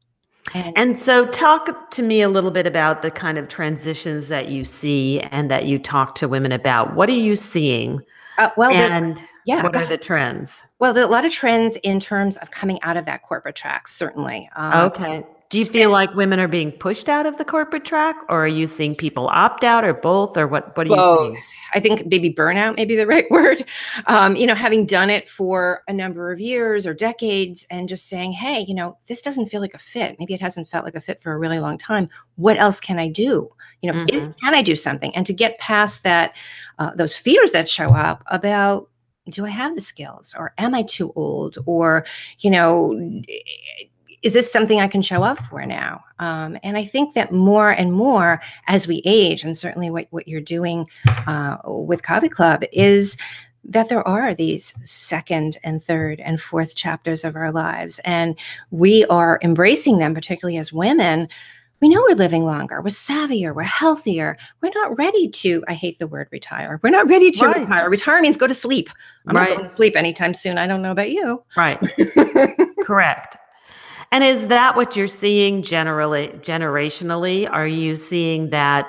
And, 0.53 0.77
and, 0.77 0.99
so, 0.99 1.27
talk 1.27 1.91
to 1.91 2.01
me 2.01 2.21
a 2.21 2.29
little 2.29 2.49
bit 2.49 2.65
about 2.65 3.03
the 3.03 3.11
kind 3.11 3.37
of 3.37 3.49
transitions 3.49 4.29
that 4.29 4.49
you 4.49 4.65
see 4.65 5.19
and 5.19 5.51
that 5.51 5.65
you 5.65 5.77
talk 5.77 6.15
to 6.15 6.27
women 6.27 6.51
about. 6.51 6.95
What 6.95 7.07
are 7.07 7.13
you 7.13 7.35
seeing? 7.35 8.01
Uh, 8.39 8.49
well, 8.57 8.71
and 8.71 9.21
yeah, 9.45 9.61
what 9.61 9.75
are 9.75 9.85
the 9.85 9.97
trends? 9.97 10.63
Well, 10.79 10.93
there 10.93 11.03
are 11.03 11.07
a 11.07 11.11
lot 11.11 11.23
of 11.23 11.31
trends 11.31 11.75
in 11.77 11.99
terms 11.99 12.37
of 12.37 12.49
coming 12.49 12.81
out 12.81 12.97
of 12.97 13.05
that 13.05 13.21
corporate 13.21 13.55
track, 13.55 13.87
certainly. 13.87 14.49
Um, 14.55 14.85
okay. 14.87 15.23
Do 15.49 15.57
you 15.57 15.65
feel 15.65 15.89
like 15.89 16.13
women 16.13 16.39
are 16.39 16.47
being 16.47 16.71
pushed 16.71 17.09
out 17.09 17.25
of 17.25 17.39
the 17.39 17.43
corporate 17.43 17.83
track, 17.83 18.15
or 18.29 18.43
are 18.43 18.47
you 18.47 18.67
seeing 18.67 18.93
people 18.93 19.27
opt 19.29 19.63
out, 19.63 19.83
or 19.83 19.95
both, 19.95 20.37
or 20.37 20.45
what? 20.45 20.77
What 20.77 20.87
are 20.91 20.95
you 20.95 21.35
seeing? 21.35 21.43
I 21.73 21.79
think 21.79 22.05
maybe 22.05 22.31
burnout 22.31 22.75
may 22.75 22.85
be 22.85 22.95
the 22.95 23.07
right 23.07 23.25
word. 23.31 23.63
Um, 24.05 24.35
you 24.35 24.45
know, 24.45 24.53
having 24.53 24.85
done 24.85 25.09
it 25.09 25.27
for 25.27 25.81
a 25.87 25.93
number 25.93 26.31
of 26.31 26.39
years 26.39 26.85
or 26.85 26.93
decades, 26.93 27.65
and 27.71 27.89
just 27.89 28.07
saying, 28.07 28.33
"Hey, 28.33 28.59
you 28.67 28.75
know, 28.75 28.99
this 29.07 29.23
doesn't 29.23 29.47
feel 29.47 29.59
like 29.59 29.73
a 29.73 29.79
fit. 29.79 30.17
Maybe 30.19 30.35
it 30.35 30.41
hasn't 30.41 30.69
felt 30.69 30.85
like 30.85 30.95
a 30.95 31.01
fit 31.01 31.19
for 31.19 31.31
a 31.31 31.39
really 31.39 31.59
long 31.59 31.79
time. 31.79 32.09
What 32.35 32.57
else 32.57 32.79
can 32.79 32.99
I 32.99 33.07
do? 33.07 33.49
You 33.81 33.91
know, 33.91 33.99
mm-hmm. 34.01 34.15
is, 34.15 34.29
can 34.43 34.53
I 34.53 34.61
do 34.61 34.75
something?" 34.75 35.15
And 35.15 35.25
to 35.25 35.33
get 35.33 35.57
past 35.57 36.03
that, 36.03 36.35
uh, 36.77 36.91
those 36.93 37.17
fears 37.17 37.53
that 37.53 37.67
show 37.67 37.87
up 37.87 38.21
about 38.27 38.87
do 39.29 39.45
I 39.45 39.49
have 39.49 39.75
the 39.75 39.81
skills 39.81 40.33
or 40.37 40.53
am 40.57 40.73
I 40.73 40.81
too 40.81 41.13
old 41.15 41.57
or 41.67 42.05
you 42.39 42.49
know 42.49 43.21
is 44.21 44.33
this 44.33 44.51
something 44.51 44.79
I 44.79 44.87
can 44.87 45.01
show 45.01 45.23
up 45.23 45.39
for 45.49 45.65
now? 45.65 46.03
Um, 46.19 46.57
and 46.63 46.77
I 46.77 46.85
think 46.85 47.13
that 47.13 47.31
more 47.31 47.71
and 47.71 47.93
more 47.93 48.41
as 48.67 48.87
we 48.87 49.01
age, 49.05 49.43
and 49.43 49.57
certainly 49.57 49.89
what, 49.89 50.07
what 50.09 50.27
you're 50.27 50.41
doing 50.41 50.87
uh, 51.07 51.57
with 51.65 52.03
Covey 52.03 52.29
Club 52.29 52.63
is 52.73 53.17
that 53.63 53.89
there 53.89 54.07
are 54.07 54.33
these 54.33 54.73
second 54.89 55.57
and 55.63 55.83
third 55.83 56.19
and 56.21 56.41
fourth 56.41 56.75
chapters 56.75 57.23
of 57.23 57.35
our 57.35 57.51
lives. 57.51 57.99
And 58.05 58.37
we 58.71 59.05
are 59.05 59.39
embracing 59.41 59.99
them, 59.99 60.13
particularly 60.13 60.57
as 60.57 60.73
women. 60.73 61.29
We 61.81 61.87
know 61.87 62.03
we're 62.09 62.15
living 62.15 62.43
longer, 62.43 62.81
we're 62.81 62.87
savvier, 62.87 63.55
we're 63.55 63.63
healthier. 63.63 64.37
We're 64.61 64.71
not 64.75 64.97
ready 64.97 65.29
to, 65.29 65.63
I 65.69 65.73
hate 65.73 65.97
the 65.99 66.07
word 66.07 66.27
retire. 66.29 66.77
We're 66.83 66.89
not 66.89 67.07
ready 67.07 67.31
to 67.31 67.45
right. 67.45 67.59
retire. 67.59 67.89
Retire 67.89 68.21
means 68.21 68.35
go 68.35 68.47
to 68.47 68.53
sleep. 68.53 68.89
I'm 69.27 69.35
right. 69.35 69.49
not 69.49 69.57
going 69.57 69.69
to 69.69 69.73
sleep 69.73 69.95
anytime 69.95 70.33
soon. 70.33 70.57
I 70.57 70.67
don't 70.67 70.81
know 70.81 70.91
about 70.91 71.11
you. 71.11 71.41
Right. 71.55 71.79
Correct. 72.83 73.37
And 74.11 74.23
is 74.23 74.47
that 74.47 74.75
what 74.75 74.95
you're 74.95 75.07
seeing 75.07 75.61
generally 75.61 76.29
generationally? 76.39 77.49
Are 77.49 77.67
you 77.67 77.95
seeing 77.95 78.49
that 78.49 78.87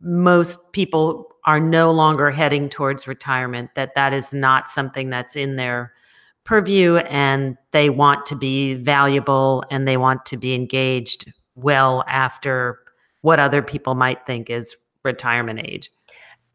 most 0.00 0.72
people 0.72 1.28
are 1.44 1.60
no 1.60 1.90
longer 1.90 2.30
heading 2.30 2.70
towards 2.70 3.06
retirement 3.06 3.70
that 3.74 3.94
that 3.94 4.14
is 4.14 4.32
not 4.32 4.68
something 4.68 5.10
that's 5.10 5.36
in 5.36 5.56
their 5.56 5.92
purview 6.44 6.96
and 6.96 7.56
they 7.72 7.90
want 7.90 8.24
to 8.26 8.36
be 8.36 8.74
valuable 8.74 9.62
and 9.70 9.86
they 9.86 9.96
want 9.96 10.24
to 10.26 10.36
be 10.36 10.54
engaged 10.54 11.32
well 11.54 12.04
after 12.06 12.78
what 13.20 13.38
other 13.38 13.62
people 13.62 13.94
might 13.94 14.24
think 14.26 14.48
is 14.50 14.76
retirement 15.02 15.60
age? 15.64 15.90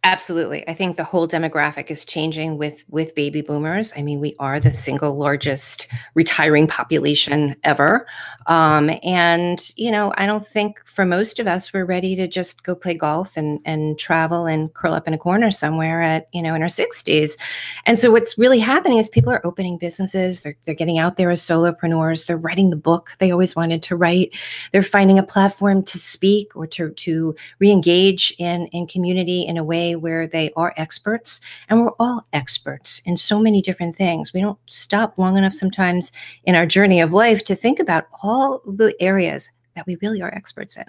Absolutely. 0.05 0.65
I 0.65 0.73
think 0.73 0.95
the 0.95 1.03
whole 1.03 1.27
demographic 1.27 1.91
is 1.91 2.05
changing 2.05 2.57
with 2.57 2.85
with 2.87 3.13
baby 3.15 3.41
boomers. 3.41 3.91
I 3.97 4.01
mean, 4.01 4.21
we 4.21 4.33
are 4.39 4.57
the 4.57 4.73
single 4.73 5.17
largest 5.17 5.89
retiring 6.13 6.67
population 6.67 7.53
ever. 7.65 8.07
Um, 8.47 8.89
and, 9.03 9.59
you 9.75 9.91
know, 9.91 10.13
I 10.17 10.25
don't 10.25 10.47
think 10.47 10.81
for 10.85 11.03
most 11.05 11.37
of 11.37 11.47
us 11.47 11.73
we're 11.73 11.85
ready 11.85 12.15
to 12.15 12.27
just 12.29 12.63
go 12.63 12.75
play 12.75 12.93
golf 12.93 13.35
and 13.35 13.59
and 13.65 13.99
travel 13.99 14.45
and 14.45 14.73
curl 14.73 14.93
up 14.93 15.05
in 15.05 15.13
a 15.13 15.17
corner 15.17 15.51
somewhere 15.51 16.01
at, 16.01 16.29
you 16.31 16.41
know, 16.41 16.55
in 16.55 16.61
our 16.61 16.69
60s. 16.69 17.37
And 17.85 17.99
so 17.99 18.09
what's 18.09 18.37
really 18.37 18.59
happening 18.59 18.99
is 18.99 19.09
people 19.09 19.33
are 19.33 19.45
opening 19.45 19.77
businesses, 19.77 20.43
they're 20.43 20.55
they're 20.63 20.75
getting 20.75 20.97
out 20.97 21.17
there 21.17 21.29
as 21.29 21.41
solopreneurs, 21.41 22.25
they're 22.25 22.37
writing 22.37 22.69
the 22.69 22.77
book 22.77 23.11
they 23.19 23.31
always 23.31 23.53
wanted 23.53 23.83
to 23.83 23.97
write. 23.97 24.31
They're 24.71 24.81
finding 24.81 25.19
a 25.19 25.23
platform 25.23 25.83
to 25.83 25.97
speak 25.99 26.55
or 26.55 26.67
to 26.67 26.91
to 26.91 27.35
re-engage 27.59 28.33
in 28.39 28.67
in 28.67 28.87
community 28.87 29.41
in 29.41 29.57
a 29.57 29.63
way 29.63 29.88
where 29.95 30.27
they 30.27 30.51
are 30.55 30.73
experts, 30.77 31.41
and 31.67 31.81
we're 31.81 31.91
all 31.99 32.25
experts 32.33 33.01
in 33.05 33.17
so 33.17 33.39
many 33.39 33.61
different 33.61 33.95
things. 33.95 34.33
We 34.33 34.41
don't 34.41 34.59
stop 34.67 35.17
long 35.17 35.37
enough 35.37 35.53
sometimes 35.53 36.11
in 36.43 36.55
our 36.55 36.65
journey 36.65 37.01
of 37.01 37.13
life 37.13 37.43
to 37.45 37.55
think 37.55 37.79
about 37.79 38.07
all 38.23 38.61
the 38.65 38.95
areas 38.99 39.49
that 39.75 39.85
we 39.87 39.97
really 40.01 40.21
are 40.21 40.33
experts 40.33 40.77
in. 40.77 40.85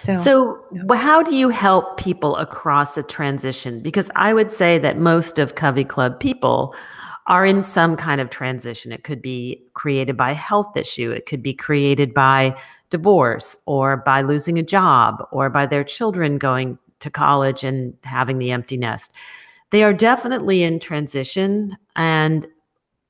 So, 0.00 0.14
so 0.14 0.94
how 0.94 1.22
do 1.22 1.34
you 1.34 1.48
help 1.48 1.98
people 1.98 2.36
across 2.36 2.96
a 2.96 3.02
transition? 3.02 3.80
Because 3.80 4.10
I 4.14 4.32
would 4.32 4.52
say 4.52 4.78
that 4.78 4.98
most 4.98 5.38
of 5.38 5.56
Covey 5.56 5.84
Club 5.84 6.20
people 6.20 6.74
are 7.26 7.44
in 7.44 7.62
some 7.62 7.96
kind 7.96 8.20
of 8.20 8.30
transition. 8.30 8.90
It 8.90 9.04
could 9.04 9.20
be 9.20 9.62
created 9.74 10.16
by 10.16 10.30
a 10.30 10.34
health 10.34 10.76
issue, 10.76 11.10
it 11.10 11.26
could 11.26 11.42
be 11.42 11.52
created 11.52 12.14
by 12.14 12.56
divorce 12.90 13.56
or 13.66 13.98
by 13.98 14.22
losing 14.22 14.58
a 14.58 14.62
job 14.62 15.22
or 15.30 15.50
by 15.50 15.66
their 15.66 15.84
children 15.84 16.38
going 16.38 16.78
to 17.00 17.10
college 17.10 17.64
and 17.64 17.94
having 18.04 18.38
the 18.38 18.50
empty 18.50 18.76
nest. 18.76 19.12
They 19.70 19.82
are 19.82 19.92
definitely 19.92 20.62
in 20.62 20.80
transition. 20.80 21.76
And 21.96 22.46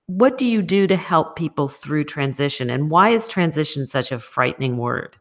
what 0.06 0.38
do 0.38 0.46
you 0.46 0.62
do 0.62 0.86
to 0.86 0.96
help 0.96 1.36
people 1.36 1.68
through 1.68 2.04
transition? 2.04 2.70
And 2.70 2.90
why 2.90 3.10
is 3.10 3.28
transition 3.28 3.86
such 3.86 4.10
a 4.10 4.18
frightening 4.18 4.78
word? 4.78 5.16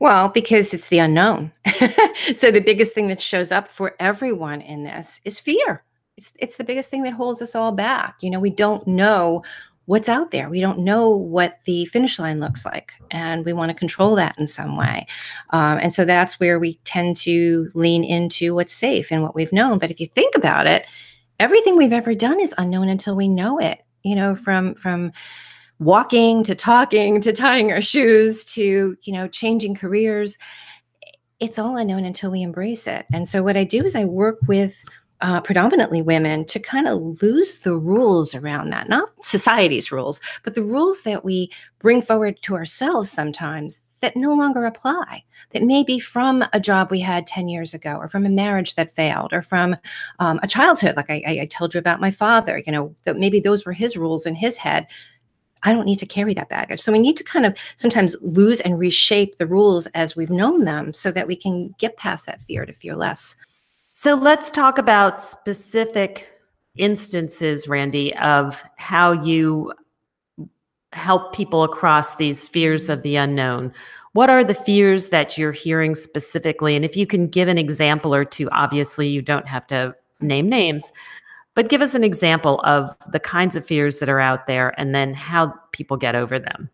Well, 0.00 0.28
because 0.28 0.72
it's 0.72 0.88
the 0.88 0.98
unknown. 0.98 1.52
so 2.34 2.50
the 2.50 2.62
biggest 2.64 2.94
thing 2.94 3.08
that 3.08 3.20
shows 3.20 3.52
up 3.52 3.68
for 3.68 3.94
everyone 4.00 4.60
in 4.60 4.82
this 4.82 5.20
is 5.24 5.38
fear 5.38 5.84
it's 6.16 6.32
it's 6.38 6.56
the 6.56 6.64
biggest 6.64 6.90
thing 6.90 7.02
that 7.02 7.12
holds 7.12 7.42
us 7.42 7.54
all 7.54 7.72
back. 7.72 8.16
You 8.22 8.30
know, 8.30 8.40
we 8.40 8.50
don't 8.50 8.86
know 8.86 9.42
what's 9.86 10.08
out 10.08 10.30
there. 10.30 10.48
We 10.48 10.60
don't 10.60 10.78
know 10.78 11.10
what 11.10 11.60
the 11.66 11.84
finish 11.86 12.18
line 12.18 12.40
looks 12.40 12.64
like, 12.64 12.92
and 13.10 13.44
we 13.44 13.52
want 13.52 13.70
to 13.70 13.74
control 13.74 14.14
that 14.16 14.38
in 14.38 14.46
some 14.46 14.76
way. 14.76 15.06
Um, 15.50 15.78
and 15.78 15.92
so 15.92 16.04
that's 16.04 16.40
where 16.40 16.58
we 16.58 16.74
tend 16.84 17.16
to 17.18 17.68
lean 17.74 18.04
into 18.04 18.54
what's 18.54 18.72
safe 18.72 19.12
and 19.12 19.22
what 19.22 19.34
we've 19.34 19.52
known. 19.52 19.78
But 19.78 19.90
if 19.90 20.00
you 20.00 20.06
think 20.08 20.34
about 20.34 20.66
it, 20.66 20.86
everything 21.38 21.76
we've 21.76 21.92
ever 21.92 22.14
done 22.14 22.40
is 22.40 22.54
unknown 22.58 22.88
until 22.88 23.16
we 23.16 23.28
know 23.28 23.58
it. 23.58 23.80
You 24.02 24.14
know, 24.14 24.36
from 24.36 24.74
from 24.74 25.12
walking 25.78 26.44
to 26.44 26.54
talking 26.54 27.20
to 27.20 27.32
tying 27.32 27.72
our 27.72 27.80
shoes 27.80 28.44
to 28.44 28.96
you 29.02 29.12
know 29.12 29.26
changing 29.26 29.74
careers 29.74 30.38
it's 31.40 31.58
all 31.58 31.76
unknown 31.76 32.04
until 32.04 32.30
we 32.30 32.42
embrace 32.42 32.86
it 32.86 33.04
and 33.12 33.28
so 33.28 33.42
what 33.42 33.56
i 33.56 33.64
do 33.64 33.84
is 33.84 33.96
i 33.96 34.04
work 34.04 34.38
with 34.46 34.76
uh, 35.24 35.40
predominantly 35.40 36.02
women 36.02 36.44
to 36.44 36.60
kind 36.60 36.86
of 36.86 37.22
lose 37.22 37.58
the 37.58 37.74
rules 37.74 38.34
around 38.34 38.68
that, 38.68 38.90
not 38.90 39.08
society's 39.22 39.90
rules, 39.90 40.20
but 40.42 40.54
the 40.54 40.62
rules 40.62 41.02
that 41.02 41.24
we 41.24 41.50
bring 41.78 42.02
forward 42.02 42.38
to 42.42 42.54
ourselves 42.54 43.10
sometimes 43.10 43.80
that 44.02 44.16
no 44.16 44.34
longer 44.34 44.66
apply, 44.66 45.24
that 45.52 45.62
may 45.62 45.82
be 45.82 45.98
from 45.98 46.44
a 46.52 46.60
job 46.60 46.90
we 46.90 47.00
had 47.00 47.26
10 47.26 47.48
years 47.48 47.72
ago, 47.72 47.96
or 47.98 48.06
from 48.06 48.26
a 48.26 48.28
marriage 48.28 48.74
that 48.74 48.94
failed, 48.94 49.32
or 49.32 49.40
from 49.40 49.74
um, 50.18 50.38
a 50.42 50.46
childhood, 50.46 50.94
like 50.94 51.08
I, 51.08 51.22
I 51.26 51.48
told 51.50 51.72
you 51.72 51.78
about 51.78 52.02
my 52.02 52.10
father, 52.10 52.62
you 52.66 52.70
know, 52.70 52.94
that 53.04 53.16
maybe 53.16 53.40
those 53.40 53.64
were 53.64 53.72
his 53.72 53.96
rules 53.96 54.26
in 54.26 54.34
his 54.34 54.58
head. 54.58 54.86
I 55.62 55.72
don't 55.72 55.86
need 55.86 56.00
to 56.00 56.06
carry 56.06 56.34
that 56.34 56.50
baggage. 56.50 56.80
So 56.80 56.92
we 56.92 56.98
need 56.98 57.16
to 57.16 57.24
kind 57.24 57.46
of 57.46 57.56
sometimes 57.76 58.14
lose 58.20 58.60
and 58.60 58.78
reshape 58.78 59.38
the 59.38 59.46
rules 59.46 59.86
as 59.94 60.14
we've 60.14 60.28
known 60.28 60.64
them 60.64 60.92
so 60.92 61.10
that 61.12 61.26
we 61.26 61.34
can 61.34 61.74
get 61.78 61.96
past 61.96 62.26
that 62.26 62.42
fear 62.42 62.66
to 62.66 62.74
fear 62.74 62.94
less. 62.94 63.36
So 63.96 64.14
let's 64.14 64.50
talk 64.50 64.76
about 64.76 65.20
specific 65.20 66.28
instances, 66.76 67.68
Randi, 67.68 68.14
of 68.16 68.60
how 68.76 69.12
you 69.12 69.72
help 70.92 71.32
people 71.32 71.62
across 71.62 72.16
these 72.16 72.48
fears 72.48 72.88
of 72.88 73.02
the 73.02 73.14
unknown. 73.14 73.72
What 74.12 74.30
are 74.30 74.42
the 74.42 74.54
fears 74.54 75.10
that 75.10 75.38
you're 75.38 75.52
hearing 75.52 75.94
specifically? 75.94 76.74
And 76.74 76.84
if 76.84 76.96
you 76.96 77.06
can 77.06 77.28
give 77.28 77.46
an 77.46 77.56
example 77.56 78.12
or 78.12 78.24
two, 78.24 78.50
obviously 78.50 79.06
you 79.06 79.22
don't 79.22 79.46
have 79.46 79.64
to 79.68 79.94
name 80.20 80.48
names, 80.48 80.90
but 81.54 81.68
give 81.68 81.80
us 81.80 81.94
an 81.94 82.02
example 82.02 82.60
of 82.64 82.90
the 83.12 83.20
kinds 83.20 83.54
of 83.54 83.64
fears 83.64 84.00
that 84.00 84.08
are 84.08 84.20
out 84.20 84.48
there 84.48 84.78
and 84.78 84.92
then 84.92 85.14
how 85.14 85.54
people 85.70 85.96
get 85.96 86.16
over 86.16 86.40
them. 86.40 86.68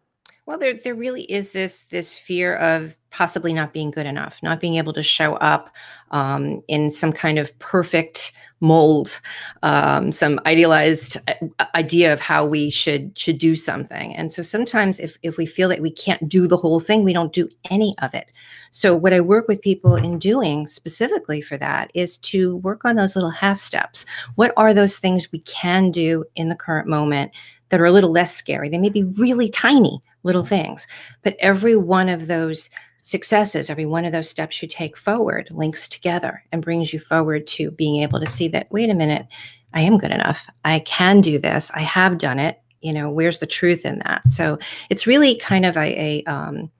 Well, 0.46 0.56
there 0.58 0.72
there 0.74 0.94
really 0.94 1.22
is 1.24 1.52
this 1.52 1.82
this 1.82 2.16
fear 2.16 2.56
of 2.56 2.96
possibly 3.10 3.52
not 3.52 3.72
being 3.72 3.90
good 3.90 4.06
enough, 4.06 4.38
not 4.42 4.60
being 4.60 4.76
able 4.76 4.92
to 4.92 5.02
show 5.02 5.34
up 5.36 5.74
um, 6.10 6.62
in 6.68 6.90
some 6.90 7.12
kind 7.12 7.38
of 7.38 7.56
perfect 7.58 8.32
mold, 8.60 9.20
um, 9.62 10.12
some 10.12 10.38
idealized 10.46 11.16
uh, 11.28 11.64
idea 11.74 12.12
of 12.12 12.20
how 12.20 12.44
we 12.44 12.70
should 12.70 13.18
should 13.18 13.38
do 13.38 13.56
something. 13.56 14.14
And 14.14 14.30
so 14.30 14.42
sometimes, 14.42 15.00
if 15.00 15.18
if 15.22 15.36
we 15.36 15.46
feel 15.46 15.68
that 15.70 15.80
we 15.80 15.90
can't 15.90 16.28
do 16.28 16.46
the 16.46 16.56
whole 16.56 16.80
thing, 16.80 17.02
we 17.02 17.12
don't 17.12 17.32
do 17.32 17.48
any 17.70 17.94
of 18.02 18.14
it. 18.14 18.26
So 18.70 18.94
what 18.94 19.12
I 19.12 19.20
work 19.20 19.48
with 19.48 19.62
people 19.62 19.96
in 19.96 20.18
doing 20.18 20.66
specifically 20.68 21.40
for 21.40 21.56
that 21.56 21.90
is 21.94 22.16
to 22.18 22.56
work 22.56 22.84
on 22.84 22.96
those 22.96 23.16
little 23.16 23.30
half 23.30 23.58
steps. 23.58 24.06
What 24.36 24.52
are 24.56 24.74
those 24.74 24.98
things 24.98 25.32
we 25.32 25.40
can 25.40 25.90
do 25.90 26.24
in 26.36 26.48
the 26.48 26.54
current 26.54 26.86
moment 26.86 27.32
that 27.70 27.80
are 27.80 27.86
a 27.86 27.92
little 27.92 28.12
less 28.12 28.34
scary? 28.34 28.68
They 28.68 28.78
may 28.78 28.90
be 28.90 29.02
really 29.02 29.48
tiny 29.48 30.00
little 30.22 30.44
things. 30.44 30.86
But 31.22 31.36
every 31.40 31.76
one 31.76 32.08
of 32.08 32.26
those 32.26 32.70
successes, 33.02 33.70
every 33.70 33.86
one 33.86 34.04
of 34.04 34.12
those 34.12 34.28
steps 34.28 34.62
you 34.62 34.68
take 34.68 34.96
forward 34.96 35.48
links 35.50 35.88
together 35.88 36.42
and 36.52 36.62
brings 36.62 36.92
you 36.92 36.98
forward 36.98 37.46
to 37.48 37.70
being 37.70 38.02
able 38.02 38.20
to 38.20 38.26
see 38.26 38.48
that, 38.48 38.70
wait 38.70 38.90
a 38.90 38.94
minute, 38.94 39.26
I 39.74 39.82
am 39.82 39.98
good 39.98 40.10
enough. 40.10 40.46
I 40.64 40.80
can 40.80 41.20
do 41.20 41.38
this. 41.38 41.70
I 41.74 41.80
have 41.80 42.18
done 42.18 42.38
it. 42.38 42.60
You 42.80 42.92
know, 42.92 43.10
where's 43.10 43.38
the 43.38 43.46
truth 43.46 43.84
in 43.84 43.98
that? 44.00 44.22
So 44.30 44.58
it's 44.88 45.06
really 45.06 45.36
kind 45.36 45.66
of 45.66 45.76
a, 45.76 46.24
a, 46.24 46.24
um, 46.24 46.70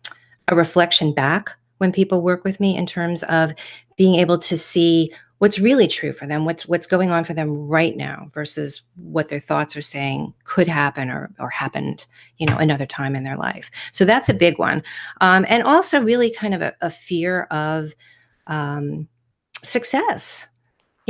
a 0.48 0.56
reflection 0.56 1.12
back 1.12 1.50
when 1.78 1.92
people 1.92 2.22
work 2.22 2.44
with 2.44 2.58
me 2.58 2.76
in 2.76 2.86
terms 2.86 3.22
of 3.24 3.54
being 3.96 4.16
able 4.16 4.38
to 4.38 4.56
see 4.56 5.12
what's 5.40 5.58
really 5.58 5.88
true 5.88 6.12
for 6.12 6.26
them 6.26 6.44
what's 6.44 6.68
what's 6.68 6.86
going 6.86 7.10
on 7.10 7.24
for 7.24 7.32
them 7.32 7.66
right 7.66 7.96
now 7.96 8.30
versus 8.34 8.82
what 8.96 9.28
their 9.28 9.40
thoughts 9.40 9.74
are 9.74 9.82
saying 9.82 10.32
could 10.44 10.68
happen 10.68 11.10
or 11.10 11.30
or 11.38 11.48
happened 11.48 12.06
you 12.36 12.46
know 12.46 12.56
another 12.58 12.86
time 12.86 13.16
in 13.16 13.24
their 13.24 13.36
life. 13.36 13.70
So 13.90 14.04
that's 14.04 14.28
a 14.28 14.34
big 14.34 14.58
one. 14.58 14.82
Um, 15.20 15.46
and 15.48 15.62
also 15.62 16.00
really 16.00 16.30
kind 16.30 16.54
of 16.54 16.62
a, 16.62 16.74
a 16.80 16.90
fear 16.90 17.42
of 17.50 17.94
um, 18.46 19.08
success 19.62 20.46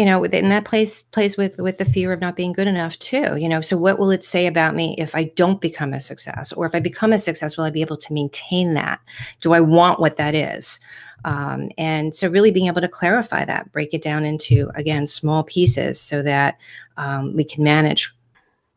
you 0.00 0.06
know 0.06 0.24
and 0.24 0.50
that 0.50 0.64
plays 0.64 1.02
plays 1.12 1.36
with 1.36 1.58
with 1.58 1.76
the 1.76 1.84
fear 1.84 2.12
of 2.12 2.20
not 2.20 2.36
being 2.36 2.54
good 2.54 2.66
enough 2.68 2.98
too 2.98 3.36
you 3.36 3.48
know? 3.48 3.60
So 3.60 3.76
what 3.76 3.98
will 3.98 4.10
it 4.10 4.24
say 4.24 4.46
about 4.46 4.74
me 4.74 4.94
if 4.98 5.14
i 5.14 5.24
don't 5.24 5.60
become 5.60 5.92
a 5.92 6.00
success? 6.00 6.52
Or 6.52 6.64
if 6.66 6.74
i 6.74 6.80
become 6.80 7.12
a 7.12 7.18
success 7.18 7.56
will 7.56 7.64
i 7.64 7.70
be 7.70 7.82
able 7.82 7.98
to 7.98 8.14
maintain 8.14 8.74
that? 8.74 8.98
Do 9.42 9.52
i 9.52 9.60
want 9.60 10.00
what 10.00 10.16
that 10.16 10.34
is? 10.34 10.80
Um, 11.24 11.70
and 11.76 12.16
so, 12.16 12.28
really 12.28 12.50
being 12.50 12.66
able 12.66 12.80
to 12.80 12.88
clarify 12.88 13.44
that, 13.44 13.70
break 13.72 13.92
it 13.92 14.02
down 14.02 14.24
into, 14.24 14.70
again, 14.74 15.06
small 15.06 15.42
pieces 15.42 16.00
so 16.00 16.22
that 16.22 16.58
um, 16.96 17.36
we 17.36 17.44
can 17.44 17.62
manage 17.62 18.10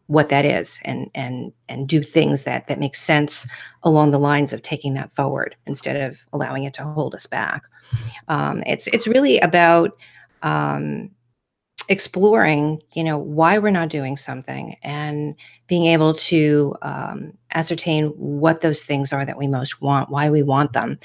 what 0.07 0.29
that 0.29 0.45
is 0.45 0.81
and 0.83 1.09
and 1.15 1.53
and 1.69 1.87
do 1.87 2.03
things 2.03 2.43
that 2.43 2.67
that 2.67 2.79
make 2.79 2.95
sense 2.95 3.47
along 3.83 4.11
the 4.11 4.19
lines 4.19 4.51
of 4.51 4.61
taking 4.61 4.93
that 4.93 5.15
forward 5.15 5.55
instead 5.65 5.95
of 5.95 6.19
allowing 6.33 6.65
it 6.65 6.73
to 6.73 6.83
hold 6.83 7.15
us 7.15 7.25
back. 7.25 7.63
Um, 8.27 8.63
it's 8.67 8.87
it's 8.87 9.07
really 9.07 9.39
about 9.39 9.97
um, 10.43 11.09
exploring 11.89 12.81
you 12.93 13.03
know 13.03 13.17
why 13.17 13.57
we're 13.57 13.69
not 13.69 13.89
doing 13.89 14.15
something 14.15 14.77
and 14.83 15.35
being 15.67 15.85
able 15.85 16.13
to 16.13 16.75
um, 16.81 17.33
ascertain 17.51 18.07
what 18.09 18.61
those 18.61 18.83
things 18.83 19.11
are 19.11 19.25
that 19.25 19.37
we 19.37 19.47
most 19.47 19.81
want 19.81 20.09
why 20.09 20.29
we 20.29 20.43
want 20.43 20.71
them 20.73 20.97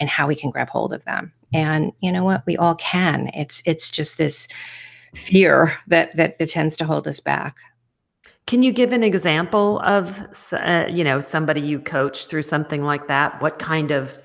and 0.00 0.08
how 0.08 0.26
we 0.26 0.34
can 0.34 0.50
grab 0.50 0.68
hold 0.68 0.92
of 0.92 1.04
them. 1.04 1.32
And 1.52 1.92
you 2.00 2.10
know 2.10 2.24
what? 2.24 2.44
We 2.46 2.56
all 2.56 2.74
can. 2.76 3.30
It's 3.34 3.62
it's 3.66 3.90
just 3.90 4.18
this 4.18 4.48
fear 5.14 5.76
that 5.88 6.16
that, 6.16 6.38
that 6.38 6.48
tends 6.48 6.76
to 6.78 6.84
hold 6.84 7.06
us 7.06 7.20
back. 7.20 7.56
Can 8.46 8.62
you 8.62 8.72
give 8.72 8.92
an 8.92 9.02
example 9.04 9.80
of 9.80 10.18
uh, 10.52 10.86
you 10.88 11.04
know 11.04 11.20
somebody 11.20 11.60
you 11.60 11.78
coach 11.78 12.26
through 12.26 12.42
something 12.42 12.82
like 12.84 13.06
that? 13.08 13.40
What 13.42 13.58
kind 13.58 13.90
of 13.90 14.18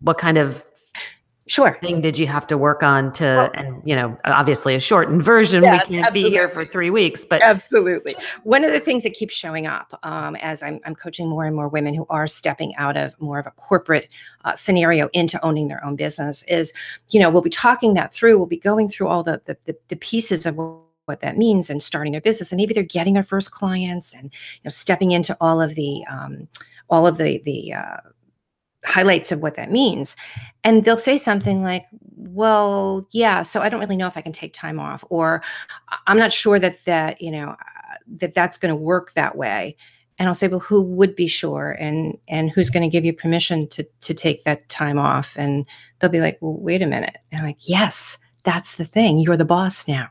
what 0.00 0.18
kind 0.18 0.38
of 0.38 0.64
Sure. 1.50 1.76
Thing 1.82 2.00
did 2.00 2.16
you 2.16 2.28
have 2.28 2.46
to 2.46 2.56
work 2.56 2.84
on 2.84 3.12
to, 3.14 3.24
well, 3.24 3.50
and 3.54 3.82
you 3.84 3.96
know, 3.96 4.16
obviously 4.24 4.76
a 4.76 4.78
shortened 4.78 5.24
version. 5.24 5.64
Yes, 5.64 5.88
we 5.88 5.96
can't 5.96 6.06
absolutely. 6.06 6.30
be 6.30 6.36
here 6.36 6.48
for 6.48 6.64
three 6.64 6.90
weeks, 6.90 7.24
but 7.24 7.42
absolutely. 7.42 8.14
One 8.44 8.62
of 8.62 8.72
the 8.72 8.78
things 8.78 9.02
that 9.02 9.14
keeps 9.14 9.34
showing 9.34 9.66
up 9.66 9.98
um, 10.04 10.36
as 10.36 10.62
I'm, 10.62 10.78
I'm, 10.86 10.94
coaching 10.94 11.28
more 11.28 11.46
and 11.46 11.56
more 11.56 11.66
women 11.66 11.92
who 11.92 12.06
are 12.08 12.28
stepping 12.28 12.76
out 12.76 12.96
of 12.96 13.20
more 13.20 13.40
of 13.40 13.48
a 13.48 13.50
corporate 13.50 14.08
uh, 14.44 14.54
scenario 14.54 15.08
into 15.12 15.44
owning 15.44 15.66
their 15.66 15.84
own 15.84 15.96
business 15.96 16.44
is, 16.44 16.72
you 17.08 17.18
know, 17.18 17.28
we'll 17.28 17.42
be 17.42 17.50
talking 17.50 17.94
that 17.94 18.14
through. 18.14 18.38
We'll 18.38 18.46
be 18.46 18.56
going 18.56 18.88
through 18.88 19.08
all 19.08 19.24
the 19.24 19.42
the, 19.46 19.56
the, 19.64 19.76
the 19.88 19.96
pieces 19.96 20.46
of 20.46 20.56
what 20.56 21.20
that 21.20 21.36
means 21.36 21.68
and 21.68 21.82
starting 21.82 22.12
their 22.12 22.20
business, 22.20 22.52
and 22.52 22.58
maybe 22.58 22.74
they're 22.74 22.84
getting 22.84 23.14
their 23.14 23.24
first 23.24 23.50
clients 23.50 24.14
and 24.14 24.26
you 24.26 24.60
know 24.62 24.70
stepping 24.70 25.10
into 25.10 25.36
all 25.40 25.60
of 25.60 25.74
the 25.74 26.04
um, 26.08 26.46
all 26.88 27.08
of 27.08 27.18
the 27.18 27.42
the 27.44 27.72
uh, 27.72 27.96
highlights 28.84 29.32
of 29.32 29.40
what 29.40 29.56
that 29.56 29.70
means. 29.70 30.16
And 30.64 30.84
they'll 30.84 30.96
say 30.96 31.18
something 31.18 31.62
like, 31.62 31.86
well, 32.16 33.06
yeah, 33.12 33.42
so 33.42 33.60
I 33.60 33.68
don't 33.68 33.80
really 33.80 33.96
know 33.96 34.06
if 34.06 34.16
I 34.16 34.22
can 34.22 34.32
take 34.32 34.52
time 34.52 34.78
off, 34.78 35.04
or 35.10 35.42
I'm 36.06 36.18
not 36.18 36.32
sure 36.32 36.58
that 36.58 36.84
that, 36.84 37.20
you 37.20 37.30
know, 37.30 37.56
that 38.18 38.34
that's 38.34 38.58
going 38.58 38.70
to 38.70 38.80
work 38.80 39.12
that 39.14 39.36
way. 39.36 39.76
And 40.18 40.28
I'll 40.28 40.34
say, 40.34 40.48
well, 40.48 40.60
who 40.60 40.82
would 40.82 41.16
be 41.16 41.26
sure? 41.26 41.76
And 41.80 42.18
and 42.28 42.50
who's 42.50 42.68
going 42.68 42.82
to 42.82 42.92
give 42.92 43.06
you 43.06 43.12
permission 43.14 43.66
to 43.68 43.86
to 44.02 44.12
take 44.12 44.44
that 44.44 44.68
time 44.68 44.98
off? 44.98 45.34
And 45.38 45.64
they'll 45.98 46.10
be 46.10 46.20
like, 46.20 46.36
well, 46.40 46.56
wait 46.58 46.82
a 46.82 46.86
minute. 46.86 47.16
And 47.32 47.40
I'm 47.40 47.46
like, 47.46 47.68
yes, 47.68 48.18
that's 48.44 48.74
the 48.74 48.84
thing. 48.84 49.18
You're 49.18 49.38
the 49.38 49.44
boss 49.46 49.88
now. 49.88 50.08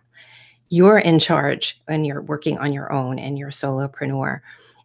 You're 0.69 0.99
in 0.99 1.19
charge 1.19 1.79
and 1.87 2.05
you're 2.05 2.21
working 2.21 2.57
on 2.57 2.73
your 2.73 2.91
own 2.91 3.19
and 3.19 3.37
you're 3.37 3.49
a 3.49 3.51
solopreneur. 3.51 4.41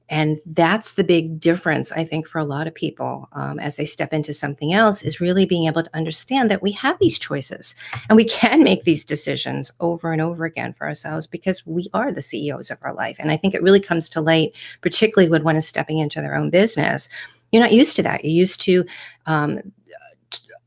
And 0.09 0.39
that's 0.47 0.93
the 0.93 1.05
big 1.05 1.41
difference 1.41 1.91
i 1.93 2.05
think 2.05 2.29
for 2.29 2.39
a 2.39 2.45
lot 2.45 2.67
of 2.67 2.75
people 2.75 3.29
um, 3.33 3.59
as 3.59 3.77
they 3.77 3.85
step 3.85 4.13
into 4.13 4.35
something 4.35 4.73
else 4.73 5.03
is 5.03 5.21
really 5.21 5.47
being 5.47 5.67
able 5.67 5.83
to 5.83 5.97
understand 5.97 6.51
that 6.51 6.63
we 6.63 6.71
have 6.71 6.99
these 7.01 7.19
choices 7.19 7.75
and 8.09 8.17
we 8.17 8.25
can 8.25 8.63
make 8.63 8.85
these 8.85 9.05
decisions 9.05 9.71
over 9.81 10.13
and 10.13 10.21
over 10.21 10.45
again 10.45 10.73
for 10.73 10.87
ourselves 10.87 11.27
because 11.27 11.65
we 11.67 11.89
are 11.95 12.13
the 12.13 12.23
ceos 12.23 12.71
of 12.71 12.79
our 12.83 12.95
life. 12.95 13.17
And 13.19 13.31
i 13.31 13.37
think 13.37 13.55
it 13.55 13.63
really 13.63 13.81
comes 13.81 14.09
to 14.11 14.21
light 14.21 14.55
particularly 14.81 15.31
when 15.31 15.45
one 15.45 15.57
is 15.57 15.67
stepping 15.67 15.99
into 15.99 16.21
their 16.21 16.35
own 16.35 16.51
business. 16.51 17.09
You're 17.53 17.63
not 17.63 17.73
used 17.73 17.97
to 17.97 18.03
that. 18.03 18.25
You're 18.25 18.33
used 18.33 18.61
to 18.63 18.85
um, 19.27 19.61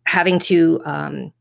having 0.05 0.39
to 0.39 0.81
um, 0.85 1.33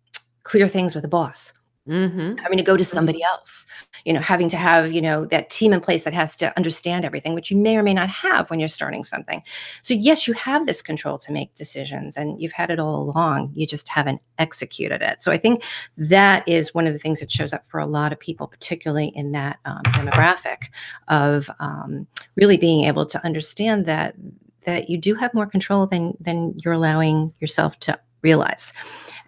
clear 0.42 0.68
things 0.68 0.94
with 0.94 1.04
a 1.04 1.08
boss 1.08 1.52
Mm-hmm. 1.88 2.38
having 2.38 2.58
to 2.58 2.64
go 2.64 2.76
to 2.76 2.84
somebody 2.84 3.22
else 3.22 3.64
you 4.04 4.12
know 4.12 4.18
having 4.18 4.48
to 4.48 4.56
have 4.56 4.90
you 4.90 5.00
know 5.00 5.24
that 5.26 5.50
team 5.50 5.72
in 5.72 5.80
place 5.80 6.02
that 6.02 6.12
has 6.12 6.34
to 6.36 6.52
understand 6.56 7.04
everything 7.04 7.32
which 7.32 7.48
you 7.48 7.56
may 7.56 7.76
or 7.76 7.84
may 7.84 7.94
not 7.94 8.08
have 8.08 8.50
when 8.50 8.58
you're 8.58 8.68
starting 8.68 9.04
something. 9.04 9.40
So 9.82 9.94
yes 9.94 10.26
you 10.26 10.34
have 10.34 10.66
this 10.66 10.82
control 10.82 11.16
to 11.18 11.30
make 11.30 11.54
decisions 11.54 12.16
and 12.16 12.42
you've 12.42 12.50
had 12.50 12.70
it 12.70 12.80
all 12.80 13.02
along 13.02 13.52
you 13.54 13.68
just 13.68 13.88
haven't 13.88 14.20
executed 14.38 15.00
it. 15.00 15.22
So 15.22 15.30
i 15.30 15.38
think 15.38 15.62
that 15.96 16.42
is 16.48 16.74
one 16.74 16.88
of 16.88 16.92
the 16.92 16.98
things 16.98 17.20
that 17.20 17.30
shows 17.30 17.52
up 17.52 17.64
for 17.64 17.78
a 17.78 17.86
lot 17.86 18.12
of 18.12 18.18
people 18.18 18.48
particularly 18.48 19.12
in 19.14 19.30
that 19.32 19.60
um, 19.64 19.82
demographic 19.84 20.64
of 21.06 21.48
um, 21.60 22.08
really 22.34 22.56
being 22.56 22.84
able 22.84 23.06
to 23.06 23.24
understand 23.24 23.86
that 23.86 24.16
that 24.64 24.90
you 24.90 24.98
do 24.98 25.14
have 25.14 25.32
more 25.34 25.46
control 25.46 25.86
than 25.86 26.16
than 26.20 26.52
you're 26.58 26.74
allowing 26.74 27.32
yourself 27.38 27.78
to 27.78 27.98
realize. 28.22 28.72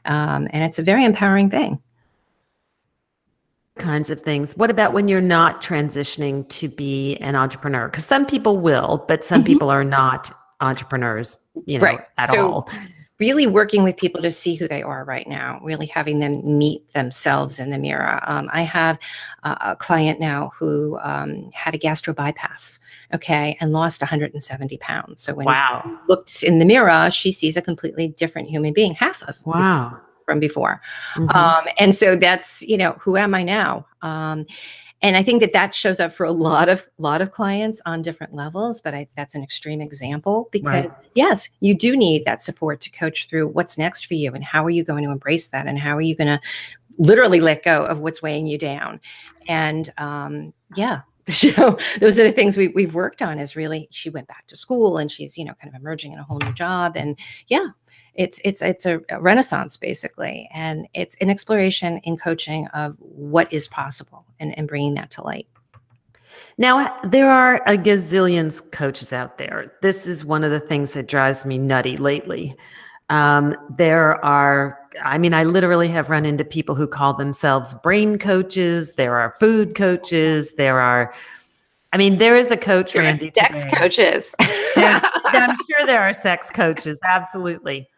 Um, 0.05 0.49
and 0.53 0.65
it's 0.65 0.79
a 0.79 0.83
very 0.83 1.05
empowering 1.05 1.51
thing 1.51 1.81
kinds 3.79 4.11
of 4.11 4.21
things. 4.21 4.57
What 4.57 4.71
about 4.71 4.93
when 4.93 5.09
you're 5.09 5.21
not 5.21 5.63
transitioning 5.63 6.49
to 6.51 6.69
be 6.69 7.17
an 7.17 7.37
entrepreneur? 7.37 7.89
Because 7.89 8.07
some 8.07 8.27
people 8.27 8.59
will, 8.59 9.05
but 9.09 9.25
some 9.25 9.41
mm-hmm. 9.41 9.47
people 9.47 9.71
are 9.71 9.85
not 9.85 10.31
entrepreneurs, 10.61 11.37
you 11.67 11.79
know, 11.79 11.85
right. 11.85 12.01
at 12.19 12.31
so, 12.31 12.53
all. 12.53 12.71
Really 13.21 13.49
working 13.49 13.83
with 13.83 13.97
people 13.97 14.23
to 14.23 14.31
see 14.31 14.55
who 14.55 14.69
they 14.69 14.81
are 14.81 15.05
right 15.05 15.27
now, 15.27 15.59
really 15.65 15.87
having 15.87 16.21
them 16.21 16.57
meet 16.59 16.93
themselves 16.93 17.59
in 17.59 17.71
the 17.71 17.79
mirror. 17.79 18.21
Um, 18.23 18.49
I 18.53 18.63
have 18.63 18.97
uh, 19.43 19.57
a 19.61 19.77
client 19.77 20.21
now 20.21 20.53
who 20.57 20.99
um, 21.03 21.51
had 21.53 21.75
a 21.75 21.79
gastro 21.79 22.15
bypass, 22.15 22.79
okay, 23.13 23.57
and 23.61 23.73
lost 23.73 24.01
170 24.01 24.77
pounds. 24.79 25.21
So 25.21 25.35
when 25.35 25.47
wow. 25.47 25.99
looks 26.07 26.45
in 26.45 26.61
the 26.61 26.65
mirror, 26.65 27.11
she 27.11 27.33
sees 27.33 27.57
a 27.57 27.63
completely 27.63 28.09
different 28.09 28.49
human 28.49 28.73
being, 28.73 28.95
half 28.95 29.21
of 29.25 29.37
wow 29.45 30.01
from 30.29 30.39
before. 30.41 30.83
Mm-hmm. 31.15 31.35
Um, 31.35 31.65
and 31.79 31.95
so 31.95 32.15
that's, 32.15 32.61
you 32.61 32.77
know, 32.77 32.93
who 33.01 33.17
am 33.17 33.35
I 33.35 33.43
now? 33.43 33.87
Um, 34.03 34.45
and 35.01 35.17
I 35.17 35.23
think 35.23 35.41
that 35.41 35.55
that 35.55 35.73
shows 35.73 36.01
up 36.01 36.13
for 36.13 36.27
a 36.27 36.33
lot 36.33 36.69
of 36.69 36.87
lot 36.99 37.23
of 37.23 37.31
clients 37.31 37.81
on 37.87 38.03
different 38.03 38.35
levels, 38.35 38.83
but 38.83 38.93
I, 38.95 39.09
that's 39.17 39.35
an 39.35 39.43
extreme 39.43 39.81
example 39.81 40.51
because 40.53 40.93
right. 40.93 41.07
yes, 41.15 41.49
you 41.61 41.75
do 41.75 41.97
need 41.97 42.27
that 42.27 42.43
support 42.43 42.83
to 42.83 42.91
coach 42.91 43.27
through 43.31 43.49
what's 43.49 43.79
next 43.79 44.05
for 44.05 44.15
you 44.15 44.35
and 44.35 44.45
how 44.45 44.63
are 44.67 44.71
you 44.71 44.85
going 44.85 45.05
to 45.05 45.11
embrace 45.11 45.49
that 45.49 45.67
and 45.67 45.79
how 45.79 45.97
are 45.97 46.03
you 46.03 46.15
going 46.15 46.27
to 46.27 46.41
literally 46.99 47.41
let 47.41 47.63
go 47.65 47.87
of 47.87 48.01
what's 48.01 48.21
weighing 48.21 48.47
you 48.47 48.59
down. 48.59 49.01
And 49.47 49.91
um, 49.97 50.53
yeah, 50.75 51.03
so 51.29 51.79
those 52.01 52.19
are 52.19 52.25
the 52.25 52.33
things 52.33 52.57
we, 52.57 52.69
we've 52.69 52.95
worked 52.95 53.23
on 53.23 53.39
is 53.39 53.55
really 53.55 53.87
she 53.91 54.11
went 54.11 54.27
back 54.29 54.47
to 54.47 54.57
school 54.57 54.99
and 54.99 55.11
she's 55.11 55.37
you 55.37 55.45
know 55.45 55.53
kind 55.61 55.73
of 55.75 55.79
emerging 55.79 56.13
in 56.13 56.19
a 56.19 56.23
whole 56.23 56.39
new 56.39 56.53
job 56.55 56.97
and 56.97 57.19
yeah 57.49 57.69
it's 58.19 58.41
it's 58.45 58.61
it's 58.61 58.85
a, 58.85 59.01
renaissance 59.21 59.77
basically 59.77 60.49
and 60.53 60.87
it's 60.93 61.17
an 61.21 61.31
exploration 61.31 61.99
in 61.99 62.17
coaching 62.17 62.67
of 62.69 62.97
what 62.99 63.51
is 63.53 63.69
possible 63.69 64.27
and, 64.41 64.59
and 64.59 64.69
bringing 64.69 64.95
that 64.95 65.11
to 65.13 65.23
light. 65.23 65.47
Now 66.59 66.99
there 67.05 67.31
are 67.31 67.63
a 67.67 67.79
gazillions 67.79 68.61
coaches 68.73 69.13
out 69.13 69.39
there. 69.39 69.73
This 69.83 70.07
is 70.07 70.25
one 70.25 70.43
of 70.43 70.51
the 70.51 70.61
things 70.61 70.93
that 70.95 71.07
drives 71.07 71.45
me 71.45 71.59
nutty 71.59 71.97
lately. 71.97 72.57
Um, 73.09 73.55
there 73.79 74.23
are 74.23 74.79
i 75.05 75.17
mean 75.17 75.33
i 75.33 75.45
literally 75.45 75.87
have 75.87 76.11
run 76.11 76.27
into 76.27 76.45
people 76.45 76.75
who 76.75 76.89
call 76.89 77.15
themselves 77.15 77.73
brain 77.85 78.19
coaches. 78.19 78.95
There 78.95 79.15
are 79.15 79.37
food 79.39 79.77
coaches. 79.77 80.55
There 80.55 80.81
are 80.81 81.15
I 81.93 81.97
mean, 81.97 82.19
there 82.19 82.37
is 82.37 82.51
a 82.51 82.57
coach, 82.57 82.93
there 82.93 83.03
Randi. 83.03 83.33
Sex 83.35 83.65
today. 83.65 83.77
coaches. 83.77 84.35
I'm 84.41 85.57
sure 85.69 85.87
there 85.87 86.03
are 86.03 86.13
sex 86.13 86.51
coaches. 86.51 87.01
Absolutely. 87.03 87.89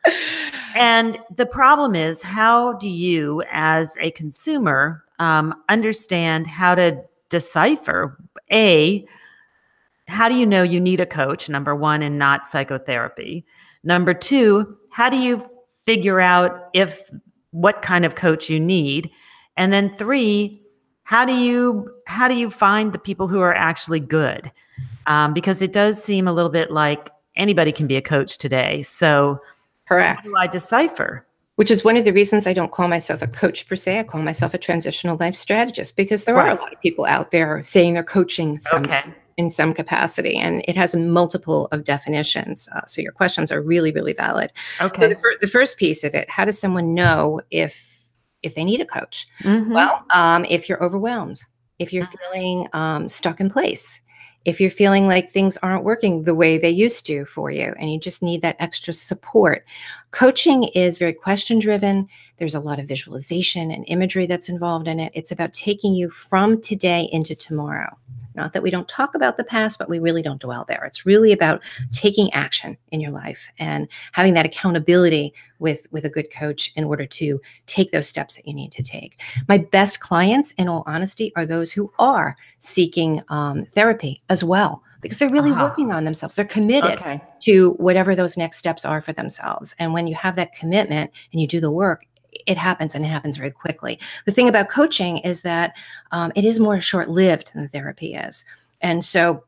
And 0.74 1.18
the 1.35 1.46
problem 1.46 1.94
is, 1.94 2.22
how 2.22 2.74
do 2.74 2.88
you, 2.88 3.42
as 3.50 3.96
a 4.00 4.12
consumer, 4.12 5.05
um, 5.18 5.55
understand 5.68 6.46
how 6.46 6.74
to 6.74 7.03
decipher 7.29 8.18
a 8.53 9.07
how 10.09 10.29
do 10.29 10.35
you 10.35 10.44
know 10.44 10.64
you 10.64 10.81
need 10.81 11.00
a 11.00 11.07
coach 11.07 11.48
number 11.48 11.76
one 11.76 12.03
and 12.03 12.18
not 12.18 12.48
psychotherapy 12.48 13.46
number 13.85 14.12
two 14.12 14.76
how 14.90 15.09
do 15.09 15.16
you 15.16 15.40
figure 15.87 16.20
out 16.20 16.68
if 16.74 17.09
what 17.53 17.81
kind 17.83 18.05
of 18.05 18.16
coach 18.16 18.50
you 18.50 18.59
need 18.59 19.09
and 19.57 19.72
then 19.72 19.94
three 19.96 20.61
how 21.05 21.24
do 21.24 21.33
you 21.33 21.88
how 22.11 22.27
do 22.27 22.35
you 22.35 22.51
find 22.51 22.92
the 22.92 22.99
people 22.99 23.29
who 23.29 23.40
are 23.40 23.55
actually 23.55 24.01
good 24.01 24.51
um, 25.07 25.33
because 25.33 25.62
it 25.62 25.73
does 25.73 26.03
seem 26.03 26.27
a 26.27 26.33
little 26.33 26.51
bit 26.51 26.70
like 26.70 27.11
anybody 27.37 27.70
can 27.73 27.87
be 27.87 27.96
a 27.96 28.03
coach 28.03 28.37
today 28.37 28.83
so 28.83 29.40
correct 29.88 30.27
how 30.27 30.31
do 30.31 30.37
i 30.38 30.46
decipher 30.46 31.25
which 31.57 31.70
is 31.70 31.85
one 31.85 31.99
of 31.99 32.07
the 32.07 32.12
reasons 32.12 32.46
I 32.46 32.55
don't 32.55 32.73
call 32.73 32.88
myself 32.88 33.20
a 33.20 33.27
coach 33.27 33.68
per 33.68 33.77
se. 33.77 33.99
I 33.99 34.03
call 34.03 34.23
myself 34.23 34.55
a 34.55 34.59
transitional 34.59 35.18
life 35.20 35.37
strategist 35.37 35.94
because 35.94 36.25
there 36.25 36.35
right. 36.35 36.49
are 36.49 36.57
a 36.57 36.59
lot 36.59 36.73
of 36.73 36.81
people 36.81 37.05
out 37.05 37.33
there 37.33 37.61
saying 37.61 37.92
they're 37.92 38.03
coaching 38.03 38.59
some, 38.62 38.85
okay. 38.85 39.03
in 39.37 39.51
some 39.51 39.75
capacity, 39.75 40.38
and 40.38 40.64
it 40.66 40.75
has 40.75 40.96
multiple 40.96 41.68
of 41.70 41.85
definitions. 41.85 42.66
Uh, 42.75 42.87
so 42.87 43.03
your 43.03 43.12
questions 43.12 43.53
are 43.53 43.61
really, 43.61 43.92
really 43.92 44.14
valid. 44.14 44.51
Okay. 44.81 45.03
So 45.03 45.09
the, 45.11 45.16
fir- 45.16 45.37
the 45.42 45.49
first 45.49 45.77
piece 45.77 46.03
of 46.03 46.14
it: 46.14 46.31
how 46.31 46.46
does 46.46 46.59
someone 46.59 46.94
know 46.94 47.42
if 47.51 48.01
if 48.42 48.55
they 48.55 48.64
need 48.64 48.81
a 48.81 48.87
coach. 48.87 49.27
Mm-hmm. 49.42 49.73
Well, 49.73 50.05
um, 50.14 50.44
if 50.49 50.68
you're 50.68 50.83
overwhelmed, 50.83 51.42
if 51.81 51.93
you're 51.93 52.05
mm-hmm. 52.05 52.33
feeling 52.33 52.69
um, 52.73 53.09
stuck 53.09 53.40
in 53.40 53.51
place, 53.51 54.01
if 54.45 54.61
you're 54.61 54.71
feeling 54.71 55.07
like 55.07 55.31
things 55.31 55.59
aren't 55.59 55.85
working 55.85 56.23
the 56.23 56.35
way 56.35 56.57
they 56.57 56.71
used 56.71 57.07
to 57.07 57.25
for 57.25 57.51
you 57.51 57.75
and 57.79 57.93
you 57.93 57.99
just 57.99 58.23
need 58.23 58.43
that 58.43 58.57
extra 58.59 58.93
support. 58.95 59.66
Coaching 60.12 60.64
is 60.75 60.99
very 60.99 61.12
question 61.12 61.59
driven. 61.59 62.09
There's 62.38 62.55
a 62.55 62.61
lot 62.61 62.79
of 62.79 62.88
visualization 62.88 63.71
and 63.71 63.85
imagery 63.88 64.27
that's 64.27 64.49
involved 64.49 64.88
in 64.88 64.99
it. 64.99 65.12
It's 65.14 65.33
about 65.33 65.53
taking 65.53 65.93
you 65.95 66.11
from 66.11 66.61
today 66.62 67.09
into 67.12 67.35
tomorrow. 67.35 67.97
Not 68.40 68.55
that 68.55 68.62
we 68.62 68.70
don't 68.70 68.88
talk 68.88 69.14
about 69.14 69.37
the 69.37 69.44
past, 69.44 69.79
but 69.79 69.90
we 69.90 69.98
really 69.98 70.22
don't 70.22 70.40
dwell 70.40 70.64
there. 70.66 70.83
It's 70.87 71.05
really 71.05 71.31
about 71.31 71.61
taking 71.92 72.33
action 72.33 72.79
in 72.90 72.98
your 72.98 73.11
life 73.11 73.53
and 73.59 73.87
having 74.12 74.33
that 74.33 74.46
accountability 74.46 75.35
with, 75.59 75.87
with 75.90 76.07
a 76.07 76.09
good 76.09 76.33
coach 76.33 76.72
in 76.74 76.85
order 76.85 77.05
to 77.05 77.38
take 77.66 77.90
those 77.90 78.09
steps 78.09 78.37
that 78.37 78.46
you 78.46 78.55
need 78.55 78.72
to 78.72 78.83
take. 78.83 79.20
My 79.46 79.59
best 79.59 80.00
clients, 80.00 80.53
in 80.53 80.68
all 80.68 80.85
honesty, 80.87 81.33
are 81.37 81.44
those 81.44 81.70
who 81.70 81.92
are 81.98 82.35
seeking 82.61 83.22
um, 83.29 83.66
therapy 83.66 84.22
as 84.31 84.42
well 84.42 84.83
because 85.03 85.18
they're 85.18 85.29
really 85.29 85.50
uh-huh. 85.50 85.64
working 85.64 85.92
on 85.92 86.05
themselves. 86.05 86.35
They're 86.35 86.44
committed 86.46 86.92
okay. 86.92 87.20
to 87.40 87.72
whatever 87.72 88.14
those 88.14 88.38
next 88.38 88.57
steps 88.57 88.87
are 88.87 89.03
for 89.03 89.12
themselves. 89.12 89.74
And 89.79 89.92
when 89.92 90.07
you 90.07 90.14
have 90.14 90.37
that 90.37 90.55
commitment 90.55 91.11
and 91.33 91.40
you 91.40 91.46
do 91.46 91.61
the 91.61 91.70
work, 91.70 92.07
it 92.33 92.57
happens 92.57 92.95
and 92.95 93.05
it 93.05 93.09
happens 93.09 93.37
very 93.37 93.51
quickly. 93.51 93.99
The 94.27 94.33
thing 94.33 94.49
about 94.49 94.69
coaching 94.69 95.19
is 95.19 95.43
that 95.43 95.77
um, 96.12 96.33
it 96.35 96.45
is 96.45 96.59
more 96.59 96.81
short 96.81 97.09
lived 97.09 97.53
than 97.55 97.69
therapy 97.69 98.14
is. 98.14 98.45
And 98.81 99.05
so, 99.05 99.45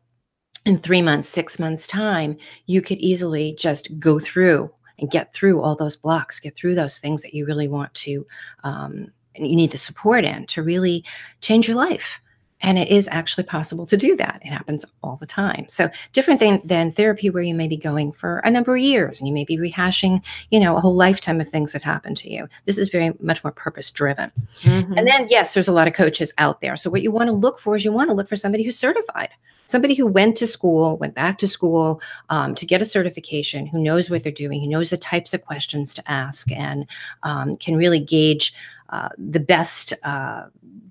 in 0.65 0.79
three 0.79 1.03
months, 1.03 1.29
six 1.29 1.59
months' 1.59 1.87
time, 1.89 2.37
you 2.67 2.83
could 2.83 2.99
easily 2.99 3.57
just 3.59 3.99
go 3.99 4.21
through 4.21 4.71
and 4.99 5.11
get 5.11 5.35
through 5.35 5.61
all 5.61 5.75
those 5.75 5.97
blocks, 5.97 6.39
get 6.39 6.55
through 6.55 6.77
those 6.77 6.99
things 6.99 7.23
that 7.23 7.35
you 7.35 7.45
really 7.45 7.67
want 7.67 7.93
to, 7.95 8.25
um, 8.63 9.11
and 9.35 9.49
you 9.49 9.57
need 9.57 9.73
the 9.73 9.79
support 9.79 10.25
in 10.25 10.47
to 10.47 10.63
really 10.63 11.05
change 11.41 11.67
your 11.67 11.77
life. 11.77 12.22
And 12.63 12.79
it 12.79 12.89
is 12.89 13.09
actually 13.11 13.45
possible 13.45 13.87
to 13.87 13.97
do 13.97 14.17
that. 14.17 14.41
It 14.43 14.49
happens 14.49 14.85
all 15.03 15.17
the 15.17 15.27
time. 15.27 15.67
So 15.69 15.89
different 16.13 16.41
thing 16.41 16.61
than 16.65 16.93
therapy 16.93 17.29
where 17.31 17.43
you 17.43 17.55
may 17.55 17.69
be 17.69 17.77
going 17.77 18.13
for 18.13 18.39
a 18.39 18.51
number 18.51 18.75
of 18.75 18.81
years 18.81 19.21
and 19.21 19.29
you 19.29 19.35
may 19.35 19.45
be 19.45 19.59
rehashing, 19.59 20.25
you 20.51 20.61
know, 20.61 20.77
a 20.77 20.81
whole 20.81 20.95
lifetime 20.95 21.41
of 21.41 21.49
things 21.49 21.73
that 21.73 21.83
happened 21.83 22.17
to 22.19 22.31
you. 22.31 22.49
This 22.65 22.79
is 22.79 22.89
very 22.89 23.13
much 23.21 23.45
more 23.45 23.53
purpose 23.53 23.91
driven. 23.91 24.31
Mm-hmm. 24.61 24.95
And 24.97 25.07
then 25.07 25.27
yes, 25.29 25.55
there's 25.55 25.69
a 25.69 25.73
lot 25.73 25.89
of 25.89 25.95
coaches 25.95 26.33
out 26.39 26.61
there. 26.61 26.77
So 26.77 26.91
what 26.91 27.03
you 27.03 27.11
want 27.11 27.29
to 27.29 27.33
look 27.33 27.59
for 27.59 27.77
is 27.77 27.85
you 27.85 27.93
want 27.93 28.11
to 28.11 28.17
look 28.17 28.29
for 28.29 28.37
somebody 28.37 28.65
who's 28.65 28.79
certified 28.79 29.31
somebody 29.67 29.95
who 29.95 30.07
went 30.07 30.37
to 30.37 30.47
school, 30.47 30.97
went 30.99 31.15
back 31.15 31.39
to 31.39 31.49
school 31.49 32.01
um, 32.31 32.55
to 32.55 32.67
get 32.67 32.83
a 32.83 32.85
certification, 32.85 33.67
who 33.67 33.83
knows 33.83 34.11
what 34.11 34.23
they're 34.23 34.33
doing, 34.33 34.61
who 34.61 34.69
knows 34.69 34.91
the 34.91 34.97
types 34.97 35.33
of 35.33 35.45
questions 35.45 35.95
to 35.95 36.11
ask, 36.11 36.51
and 36.53 36.87
um, 37.23 37.57
can 37.57 37.77
really 37.77 38.01
gauge 38.01 38.55
uh, 38.93 39.09
the 39.19 39.41
best 39.41 39.95
uh, 40.05 40.47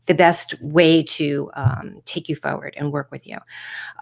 the 0.07 0.15
best 0.15 0.59
way 0.61 1.03
to 1.03 1.51
um, 1.53 2.01
take 2.05 2.27
you 2.27 2.35
forward 2.35 2.73
and 2.75 2.91
work 2.91 3.09
with 3.11 3.25
you. 3.25 3.37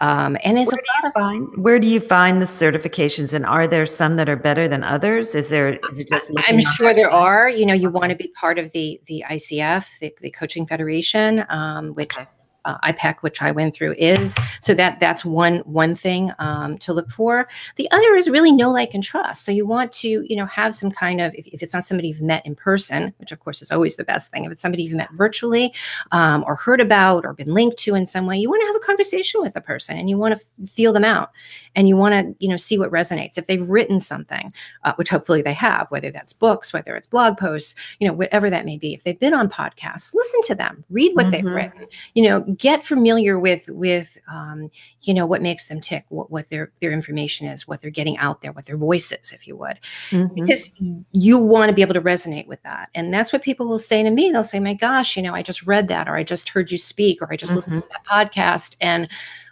Um, 0.00 0.38
and 0.42 0.58
it's 0.58 0.72
where 0.72 0.80
a 0.80 1.04
lot 1.04 1.08
of 1.08 1.12
find, 1.12 1.62
where 1.62 1.78
do 1.78 1.86
you 1.86 2.00
find 2.00 2.40
the 2.40 2.46
certifications, 2.46 3.34
and 3.34 3.44
are 3.44 3.68
there 3.68 3.84
some 3.84 4.16
that 4.16 4.28
are 4.28 4.36
better 4.36 4.66
than 4.66 4.82
others? 4.82 5.34
Is 5.34 5.50
there 5.50 5.78
is 5.90 5.98
it 5.98 6.08
just? 6.08 6.32
I'm 6.48 6.60
sure 6.60 6.94
there 6.94 7.10
are. 7.10 7.48
You 7.48 7.66
know, 7.66 7.74
you 7.74 7.90
want 7.90 8.10
to 8.10 8.16
be 8.16 8.28
part 8.40 8.58
of 8.58 8.72
the 8.72 9.00
the 9.06 9.22
ICF, 9.30 9.98
the, 10.00 10.14
the 10.20 10.30
Coaching 10.30 10.66
Federation, 10.66 11.44
um, 11.48 11.94
which. 11.94 12.16
Okay 12.16 12.26
uh, 12.64 12.78
IPEC, 12.84 13.16
which 13.20 13.42
I 13.42 13.50
went 13.50 13.74
through, 13.74 13.94
is. 13.98 14.38
So 14.60 14.74
that 14.74 15.00
that's 15.00 15.24
one 15.24 15.58
one 15.60 15.94
thing 15.94 16.32
um, 16.38 16.78
to 16.78 16.92
look 16.92 17.10
for. 17.10 17.48
The 17.76 17.90
other 17.90 18.14
is 18.14 18.28
really 18.28 18.52
know, 18.52 18.70
like, 18.70 18.94
and 18.94 19.02
trust. 19.02 19.44
So 19.44 19.52
you 19.52 19.66
want 19.66 19.92
to 19.92 20.08
you 20.08 20.36
know 20.36 20.46
have 20.46 20.74
some 20.74 20.90
kind 20.90 21.20
of 21.20 21.34
if, 21.34 21.46
if 21.46 21.62
it's 21.62 21.74
not 21.74 21.84
somebody 21.84 22.08
you've 22.08 22.22
met 22.22 22.44
in 22.46 22.54
person, 22.54 23.14
which 23.18 23.32
of 23.32 23.40
course 23.40 23.62
is 23.62 23.70
always 23.70 23.96
the 23.96 24.04
best 24.04 24.30
thing. 24.30 24.44
If 24.44 24.52
it's 24.52 24.62
somebody 24.62 24.82
you've 24.82 24.94
met 24.94 25.10
virtually 25.12 25.72
um, 26.12 26.44
or 26.46 26.54
heard 26.54 26.80
about 26.80 27.24
or 27.24 27.32
been 27.32 27.52
linked 27.52 27.78
to 27.78 27.94
in 27.94 28.06
some 28.06 28.26
way, 28.26 28.38
you 28.38 28.48
want 28.48 28.62
to 28.62 28.66
have 28.66 28.76
a 28.76 28.80
conversation 28.80 29.42
with 29.42 29.54
the 29.54 29.60
person 29.60 29.98
and 29.98 30.08
you 30.08 30.16
want 30.16 30.38
to 30.38 30.66
feel 30.66 30.92
them 30.92 31.04
out 31.04 31.30
and 31.74 31.88
you 31.88 31.96
want 31.96 32.12
to 32.14 32.34
you 32.44 32.48
know 32.48 32.56
see 32.56 32.78
what 32.78 32.90
resonates. 32.90 33.38
If 33.38 33.46
they've 33.46 33.68
written 33.68 34.00
something, 34.00 34.52
uh, 34.84 34.94
which 34.94 35.10
hopefully 35.10 35.42
they 35.42 35.52
have, 35.54 35.86
whether 35.90 36.10
that's 36.10 36.32
books, 36.32 36.72
whether 36.72 36.96
it's 36.96 37.06
blog 37.06 37.36
posts, 37.38 37.74
you 37.98 38.06
know 38.06 38.14
whatever 38.14 38.50
that 38.50 38.64
may 38.64 38.78
be. 38.78 38.94
If 38.94 39.04
they've 39.04 39.18
been 39.18 39.34
on 39.34 39.48
podcasts, 39.48 40.14
listen 40.14 40.40
to 40.42 40.54
them, 40.54 40.84
read 40.90 41.14
what 41.14 41.26
mm-hmm. 41.26 41.30
they've 41.30 41.44
written. 41.44 41.86
You 42.14 42.24
know, 42.24 42.49
get 42.56 42.84
familiar 42.84 43.38
with 43.38 43.68
with 43.68 44.18
um, 44.30 44.70
you 45.02 45.14
know 45.14 45.26
what 45.26 45.42
makes 45.42 45.66
them 45.68 45.80
tick, 45.80 46.04
what, 46.08 46.30
what 46.30 46.48
their 46.50 46.72
their 46.80 46.92
information 46.92 47.46
is, 47.46 47.66
what 47.66 47.80
they're 47.80 47.90
getting 47.90 48.16
out 48.18 48.42
there, 48.42 48.52
what 48.52 48.66
their 48.66 48.76
voice 48.76 49.12
is, 49.12 49.32
if 49.32 49.46
you 49.46 49.56
would, 49.56 49.78
mm-hmm. 50.10 50.34
because 50.34 50.70
you 51.12 51.38
want 51.38 51.68
to 51.68 51.74
be 51.74 51.82
able 51.82 51.94
to 51.94 52.00
resonate 52.00 52.46
with 52.46 52.62
that, 52.62 52.88
and 52.94 53.12
that's 53.12 53.32
what 53.32 53.42
people 53.42 53.68
will 53.68 53.78
say 53.78 54.02
to 54.02 54.10
me. 54.10 54.30
They'll 54.30 54.44
say, 54.44 54.60
"My 54.60 54.74
gosh, 54.74 55.16
you 55.16 55.22
know, 55.22 55.34
I 55.34 55.42
just 55.42 55.66
read 55.66 55.88
that, 55.88 56.08
or 56.08 56.16
I 56.16 56.24
just 56.24 56.48
heard 56.48 56.70
you 56.70 56.78
speak, 56.78 57.20
or 57.22 57.32
I 57.32 57.36
just 57.36 57.50
mm-hmm. 57.50 57.56
listened 57.56 57.82
to 57.82 57.88
that 57.88 58.06
podcast," 58.06 58.76
and 58.80 59.08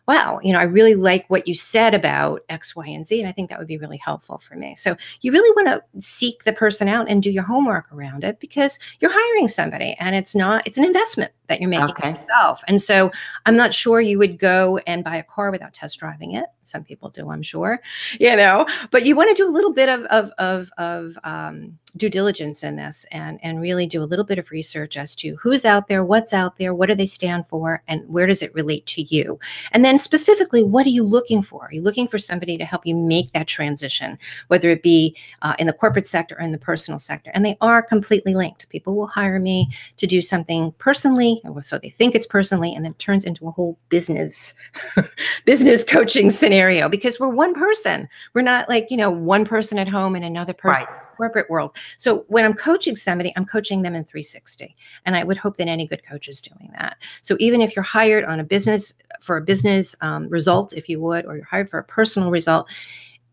wow, 0.09 0.41
you 0.43 0.55
know, 0.55 0.59
I 0.59 0.63
really 0.63 0.95
like 0.95 1.27
what 1.29 1.47
you 1.47 1.53
said 1.55 1.95
about 1.95 2.43
X, 2.49 2.75
Y, 2.75 2.87
and 2.89 3.07
Z. 3.07 3.21
And 3.21 3.29
I 3.29 3.33
think 3.33 3.51
that 3.51 3.59
would 3.59 3.69
be 3.69 3.77
really 3.77 3.99
helpful 3.99 4.39
for 4.39 4.57
me. 4.57 4.75
So 4.75 4.97
you 5.21 5.31
really 5.31 5.51
want 5.51 5.69
to 5.69 6.01
seek 6.01 6.45
the 6.45 6.53
person 6.55 6.89
out 6.89 7.11
and 7.11 7.23
do 7.23 7.31
your 7.31 7.43
homework 7.43 7.93
around 7.93 8.25
it 8.25 8.41
because 8.41 8.79
you're 9.01 9.13
hiring 9.13 9.49
somebody 9.49 9.95
and 10.01 10.17
it's 10.17 10.35
not, 10.35 10.67
it's 10.67 10.79
an 10.79 10.85
investment 10.87 11.33
that 11.49 11.61
you're 11.61 11.69
making 11.69 11.91
okay. 11.91 12.13
yourself. 12.13 12.65
And 12.67 12.81
so 12.81 13.13
I'm 13.45 13.57
not 13.57 13.75
sure 13.75 14.01
you 14.01 14.19
would 14.19 14.39
go 14.39 14.79
and 14.87 15.05
buy 15.05 15.17
a 15.17 15.23
car 15.23 15.51
without 15.51 15.75
test 15.75 15.99
driving 15.99 16.33
it. 16.33 16.47
Some 16.69 16.85
people 16.85 17.11
do, 17.11 17.31
I'm 17.31 17.43
sure, 17.43 17.81
you 18.19 18.37
know, 18.37 18.67
but 18.91 19.07
you 19.07 19.17
want 19.17 19.35
to 19.35 19.43
do 19.43 19.49
a 19.49 19.53
little 19.53 19.73
bit 19.73 19.89
of, 19.89 20.03
of, 20.05 20.31
of, 20.39 20.71
of 20.79 21.19
um, 21.25 21.79
due 21.97 22.11
diligence 22.11 22.63
in 22.63 22.77
this 22.77 23.07
and, 23.11 23.39
and 23.43 23.61
really 23.61 23.87
do 23.87 24.03
a 24.03 24.05
little 24.05 24.25
bit 24.25 24.39
of 24.39 24.51
research 24.51 24.97
as 24.97 25.15
to 25.17 25.37
who's 25.37 25.65
out 25.65 25.89
there, 25.89 26.05
what's 26.05 26.33
out 26.33 26.59
there, 26.59 26.75
what 26.75 26.89
do 26.89 26.95
they 26.95 27.07
stand 27.07 27.47
for, 27.49 27.83
and 27.89 28.09
where 28.09 28.27
does 28.27 28.43
it 28.43 28.55
relate 28.55 28.87
to 28.87 29.03
you? 29.03 29.39
And 29.73 29.85
then 29.85 29.99
specifically, 29.99 30.63
what 30.63 30.87
are 30.87 30.91
you 30.91 31.03
looking 31.03 31.43
for? 31.43 31.67
Are 31.67 31.73
you 31.73 31.83
looking 31.83 32.09
for 32.09 32.19
somebody 32.19 32.59
to 32.59 32.65
help 32.65 32.87
you 32.87 32.95
make 32.95 33.33
that 33.33 33.47
transition, 33.47 34.19
whether 34.49 34.69
it 34.71 34.83
be 34.83 35.17
uh, 35.43 35.55
in 35.59 35.67
the 35.67 35.73
corporate 35.73 36.07
sector 36.07 36.37
or 36.39 36.43
in 36.43 36.53
the 36.53 36.59
personal 36.59 36.99
sector? 36.99 37.31
And 37.35 37.45
they 37.45 37.57
are 37.61 37.83
completely 37.83 38.35
linked. 38.35 38.69
People 38.69 38.95
will 38.95 39.07
hire 39.07 39.41
me 39.41 39.69
to 39.97 40.07
do 40.07 40.21
something 40.21 40.73
personally 40.79 41.43
so 41.63 41.79
they 41.79 41.91
think 41.91 42.15
it's 42.15 42.27
personally 42.27 42.75
and 42.75 42.85
then 42.85 42.93
it 42.93 42.99
turns 42.99 43.25
into 43.25 43.47
a 43.47 43.51
whole 43.51 43.79
business 43.89 44.55
business 45.45 45.85
coaching 45.85 46.31
scenario 46.31 46.58
because 46.89 47.21
we're 47.21 47.29
one 47.29 47.55
person 47.55 48.09
we're 48.35 48.43
not 48.43 48.69
like 48.69 48.91
you 48.91 48.97
know 48.97 49.11
one 49.11 49.45
person 49.45 49.79
at 49.79 49.89
home 49.89 50.15
and 50.15 50.25
another 50.25 50.53
person 50.53 50.87
right. 50.89 51.17
corporate 51.17 51.49
world 51.49 51.77
so 51.97 52.25
when 52.29 52.45
i'm 52.45 52.55
coaching 52.55 52.97
somebody 52.97 53.33
i'm 53.37 53.45
coaching 53.45 53.83
them 53.83 53.95
in 53.95 54.05
360 54.05 54.75
and 55.05 55.17
i 55.17 55.25
would 55.25 55.37
hope 55.37 55.57
that 55.57 55.69
any 55.69 55.87
good 55.87 56.05
coach 56.05 56.29
is 56.29 56.41
doing 56.41 56.71
that 56.79 56.97
so 57.23 57.37
even 57.39 57.61
if 57.61 57.75
you're 57.75 57.83
hired 57.83 58.25
on 58.25 58.41
a 58.41 58.45
business 58.45 58.95
for 59.21 59.37
a 59.37 59.41
business 59.41 59.95
um, 60.01 60.29
result 60.29 60.73
if 60.73 60.89
you 60.89 61.01
would 61.01 61.25
or 61.27 61.37
you're 61.37 61.45
hired 61.45 61.69
for 61.69 61.79
a 61.79 61.85
personal 61.85 62.31
result 62.31 62.69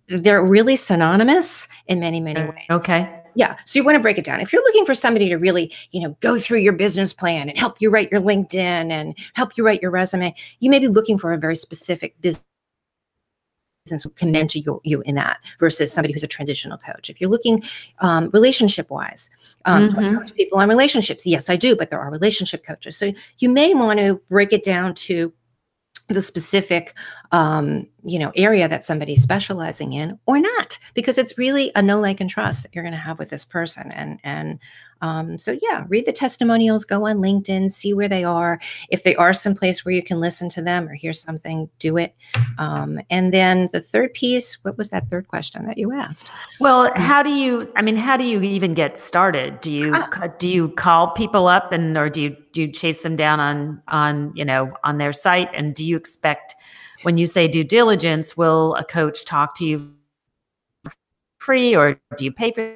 they're 0.07 0.43
really 0.43 0.75
synonymous 0.75 1.67
in 1.87 1.99
many 1.99 2.19
many 2.19 2.41
ways 2.41 2.65
okay 2.69 3.21
yeah. 3.35 3.57
So 3.65 3.77
you 3.77 3.83
want 3.83 3.95
to 3.95 4.01
break 4.01 4.17
it 4.17 4.23
down. 4.23 4.39
If 4.39 4.53
you're 4.53 4.63
looking 4.63 4.85
for 4.85 4.95
somebody 4.95 5.27
to 5.29 5.35
really, 5.35 5.73
you 5.91 6.01
know, 6.01 6.15
go 6.21 6.39
through 6.39 6.59
your 6.59 6.71
business 6.71 7.11
plan 7.11 7.49
and 7.49 7.57
help 7.57 7.81
you 7.81 7.89
write 7.89 8.09
your 8.09 8.21
LinkedIn 8.21 8.55
and 8.55 9.13
help 9.33 9.57
you 9.57 9.65
write 9.65 9.81
your 9.81 9.91
resume, 9.91 10.33
you 10.61 10.69
may 10.69 10.79
be 10.79 10.87
looking 10.87 11.17
for 11.17 11.33
a 11.33 11.37
very 11.37 11.55
specific 11.57 12.19
business 12.21 12.41
can 14.15 14.31
mentor 14.31 14.59
you, 14.59 14.81
you 14.83 15.01
in 15.01 15.15
that 15.15 15.39
versus 15.59 15.91
somebody 15.91 16.13
who's 16.13 16.23
a 16.23 16.27
transitional 16.27 16.77
coach. 16.77 17.09
If 17.09 17.21
you're 17.21 17.29
looking 17.29 17.63
um, 17.99 18.29
relationship 18.31 18.89
wise, 18.89 19.29
um, 19.65 19.89
mm-hmm. 19.89 20.17
coach 20.17 20.33
people 20.33 20.59
on 20.59 20.69
relationships, 20.69 21.25
yes, 21.25 21.49
I 21.49 21.55
do, 21.55 21.75
but 21.75 21.89
there 21.89 21.99
are 21.99 22.11
relationship 22.11 22.65
coaches. 22.65 22.97
So 22.97 23.13
you 23.39 23.49
may 23.49 23.73
want 23.73 23.99
to 23.99 24.21
break 24.29 24.53
it 24.53 24.63
down 24.63 24.95
to 24.95 25.31
the 26.07 26.21
specific 26.21 26.93
um, 27.31 27.87
you 28.03 28.19
know 28.19 28.31
area 28.35 28.67
that 28.67 28.85
somebody's 28.85 29.23
specializing 29.23 29.93
in 29.93 30.19
or 30.27 30.39
not 30.39 30.77
because 30.93 31.17
it's 31.17 31.37
really 31.37 31.71
a 31.75 31.81
no 31.81 31.99
like 31.99 32.21
and 32.21 32.29
trust 32.29 32.61
that 32.63 32.75
you're 32.75 32.83
going 32.83 32.93
to 32.93 32.97
have 32.97 33.17
with 33.17 33.29
this 33.29 33.45
person 33.45 33.91
and 33.91 34.19
and 34.23 34.59
um, 35.01 35.37
so 35.37 35.57
yeah 35.61 35.85
read 35.87 36.05
the 36.05 36.11
testimonials 36.11 36.85
go 36.85 37.05
on 37.05 37.17
linkedin 37.17 37.69
see 37.69 37.93
where 37.93 38.07
they 38.07 38.23
are. 38.23 38.59
If 38.89 39.03
they 39.03 39.15
are 39.15 39.33
someplace 39.33 39.83
where 39.83 39.93
you 39.93 40.03
can 40.03 40.19
listen 40.19 40.49
to 40.49 40.61
them 40.61 40.87
or 40.87 40.93
hear 40.93 41.13
something 41.13 41.69
do 41.79 41.97
it. 41.97 42.15
Um, 42.57 42.99
and 43.09 43.33
then 43.33 43.69
the 43.71 43.81
third 43.81 44.13
piece 44.13 44.63
what 44.63 44.77
was 44.77 44.89
that 44.89 45.09
third 45.09 45.27
question 45.27 45.65
that 45.65 45.77
you 45.77 45.91
asked? 45.91 46.31
Well 46.59 46.91
how 46.95 47.23
do 47.23 47.31
you 47.31 47.71
i 47.75 47.81
mean 47.81 47.95
how 47.95 48.17
do 48.17 48.23
you 48.23 48.41
even 48.41 48.73
get 48.73 48.97
started? 48.97 49.61
Do 49.61 49.71
you 49.71 49.91
uh, 49.93 50.27
do 50.39 50.47
you 50.47 50.69
call 50.69 51.11
people 51.11 51.47
up 51.47 51.71
and 51.71 51.97
or 51.97 52.09
do 52.09 52.21
you 52.21 52.37
do 52.53 52.61
you 52.61 52.71
chase 52.71 53.03
them 53.03 53.15
down 53.15 53.39
on 53.39 53.81
on 53.87 54.31
you 54.35 54.45
know 54.45 54.73
on 54.83 54.97
their 54.97 55.13
site? 55.13 55.49
And 55.53 55.75
do 55.75 55.85
you 55.85 55.97
expect 55.97 56.55
when 57.03 57.17
you 57.17 57.25
say 57.25 57.47
due 57.47 57.63
diligence, 57.63 58.35
will 58.35 58.75
a 58.75 58.83
coach 58.83 59.25
talk 59.25 59.55
to 59.57 59.65
you 59.65 59.93
free 61.37 61.75
or 61.75 61.99
do 62.17 62.25
you 62.25 62.31
pay 62.31 62.51
for 62.51 62.75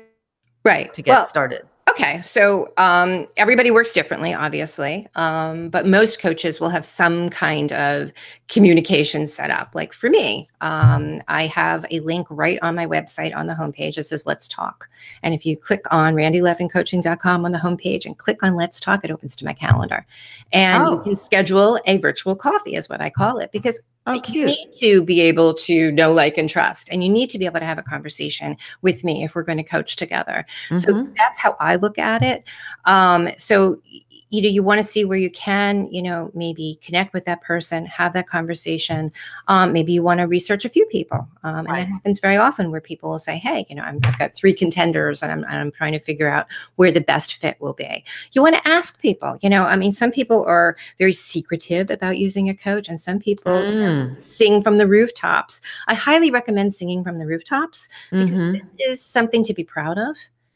right. 0.63 0.93
to 0.93 1.01
get 1.01 1.11
well, 1.11 1.25
started? 1.25 1.63
Okay, 1.99 2.21
so 2.21 2.71
um, 2.77 3.27
everybody 3.35 3.71
works 3.71 3.91
differently, 3.91 4.33
obviously, 4.33 5.05
um, 5.15 5.67
but 5.67 5.85
most 5.85 6.21
coaches 6.21 6.57
will 6.57 6.69
have 6.69 6.85
some 6.85 7.29
kind 7.29 7.73
of 7.73 8.13
communication 8.47 9.27
set 9.27 9.51
up. 9.51 9.71
Like 9.73 9.91
for 9.91 10.09
me, 10.09 10.47
um, 10.61 11.21
I 11.27 11.47
have 11.47 11.85
a 11.91 11.99
link 11.99 12.25
right 12.29 12.57
on 12.61 12.73
my 12.73 12.87
website 12.87 13.35
on 13.35 13.47
the 13.47 13.53
homepage 13.53 13.95
that 13.95 14.05
says 14.05 14.25
Let's 14.25 14.47
Talk. 14.47 14.87
And 15.23 15.33
if 15.33 15.45
you 15.45 15.57
click 15.57 15.81
on 15.91 16.15
randilevincoaching.com 16.15 17.43
on 17.43 17.51
the 17.51 17.57
homepage 17.57 18.05
and 18.05 18.17
click 18.17 18.43
on 18.43 18.55
Let's 18.55 18.79
Talk, 18.79 19.03
it 19.03 19.11
opens 19.11 19.35
to 19.35 19.43
my 19.43 19.51
calendar. 19.51 20.05
And 20.53 20.83
oh. 20.83 20.93
you 20.93 21.01
can 21.01 21.17
schedule 21.17 21.81
a 21.85 21.97
virtual 21.97 22.33
coffee, 22.33 22.75
is 22.75 22.87
what 22.87 23.01
I 23.01 23.09
call 23.09 23.39
it, 23.39 23.51
because 23.51 23.81
Oh, 24.07 24.19
you 24.27 24.45
need 24.45 24.71
to 24.79 25.03
be 25.03 25.21
able 25.21 25.53
to 25.55 25.91
know, 25.91 26.11
like, 26.11 26.37
and 26.37 26.49
trust. 26.49 26.89
And 26.91 27.03
you 27.03 27.09
need 27.09 27.29
to 27.29 27.37
be 27.37 27.45
able 27.45 27.59
to 27.59 27.65
have 27.65 27.77
a 27.77 27.83
conversation 27.83 28.57
with 28.81 29.03
me 29.03 29.23
if 29.23 29.35
we're 29.35 29.43
going 29.43 29.57
to 29.59 29.63
coach 29.63 29.97
together. 29.97 30.45
Mm-hmm. 30.69 30.75
So 30.75 31.07
that's 31.15 31.39
how 31.39 31.55
I 31.59 31.75
look 31.75 31.99
at 31.99 32.23
it. 32.23 32.43
Um, 32.85 33.29
so 33.37 33.81
you 34.29 34.41
know 34.41 34.47
you 34.47 34.63
want 34.63 34.77
to 34.77 34.83
see 34.83 35.05
where 35.05 35.17
you 35.17 35.29
can 35.31 35.91
you 35.91 36.01
know 36.01 36.31
maybe 36.33 36.79
connect 36.81 37.13
with 37.13 37.25
that 37.25 37.41
person 37.41 37.85
have 37.85 38.13
that 38.13 38.27
conversation 38.27 39.11
um, 39.47 39.73
maybe 39.73 39.91
you 39.91 40.03
want 40.03 40.19
to 40.19 40.25
research 40.25 40.65
a 40.65 40.69
few 40.69 40.85
people 40.87 41.27
um, 41.43 41.59
and 41.59 41.67
right. 41.67 41.77
that 41.79 41.87
happens 41.87 42.19
very 42.19 42.37
often 42.37 42.71
where 42.71 42.81
people 42.81 43.09
will 43.09 43.19
say 43.19 43.37
hey 43.37 43.65
you 43.69 43.75
know 43.75 43.83
i 43.83 43.87
have 43.87 44.19
got 44.19 44.35
three 44.35 44.53
contenders 44.53 45.23
and 45.23 45.31
I'm, 45.31 45.45
I'm 45.45 45.71
trying 45.71 45.93
to 45.93 45.99
figure 45.99 46.29
out 46.29 46.47
where 46.75 46.91
the 46.91 47.01
best 47.01 47.35
fit 47.35 47.59
will 47.59 47.73
be 47.73 48.03
you 48.33 48.41
want 48.41 48.55
to 48.55 48.67
ask 48.67 48.99
people 49.01 49.37
you 49.41 49.49
know 49.49 49.63
i 49.63 49.75
mean 49.75 49.91
some 49.91 50.11
people 50.11 50.45
are 50.45 50.75
very 50.97 51.13
secretive 51.13 51.89
about 51.89 52.17
using 52.17 52.49
a 52.49 52.55
coach 52.55 52.87
and 52.89 52.99
some 52.99 53.19
people 53.19 53.53
mm. 53.53 54.15
sing 54.15 54.61
from 54.61 54.77
the 54.77 54.87
rooftops 54.87 55.61
i 55.87 55.93
highly 55.93 56.31
recommend 56.31 56.73
singing 56.73 57.03
from 57.03 57.17
the 57.17 57.25
rooftops 57.25 57.87
because 58.11 58.39
mm-hmm. 58.39 58.53
this 58.53 58.87
is 58.87 59.01
something 59.01 59.43
to 59.43 59.53
be 59.53 59.63
proud 59.63 59.97
of 59.97 60.15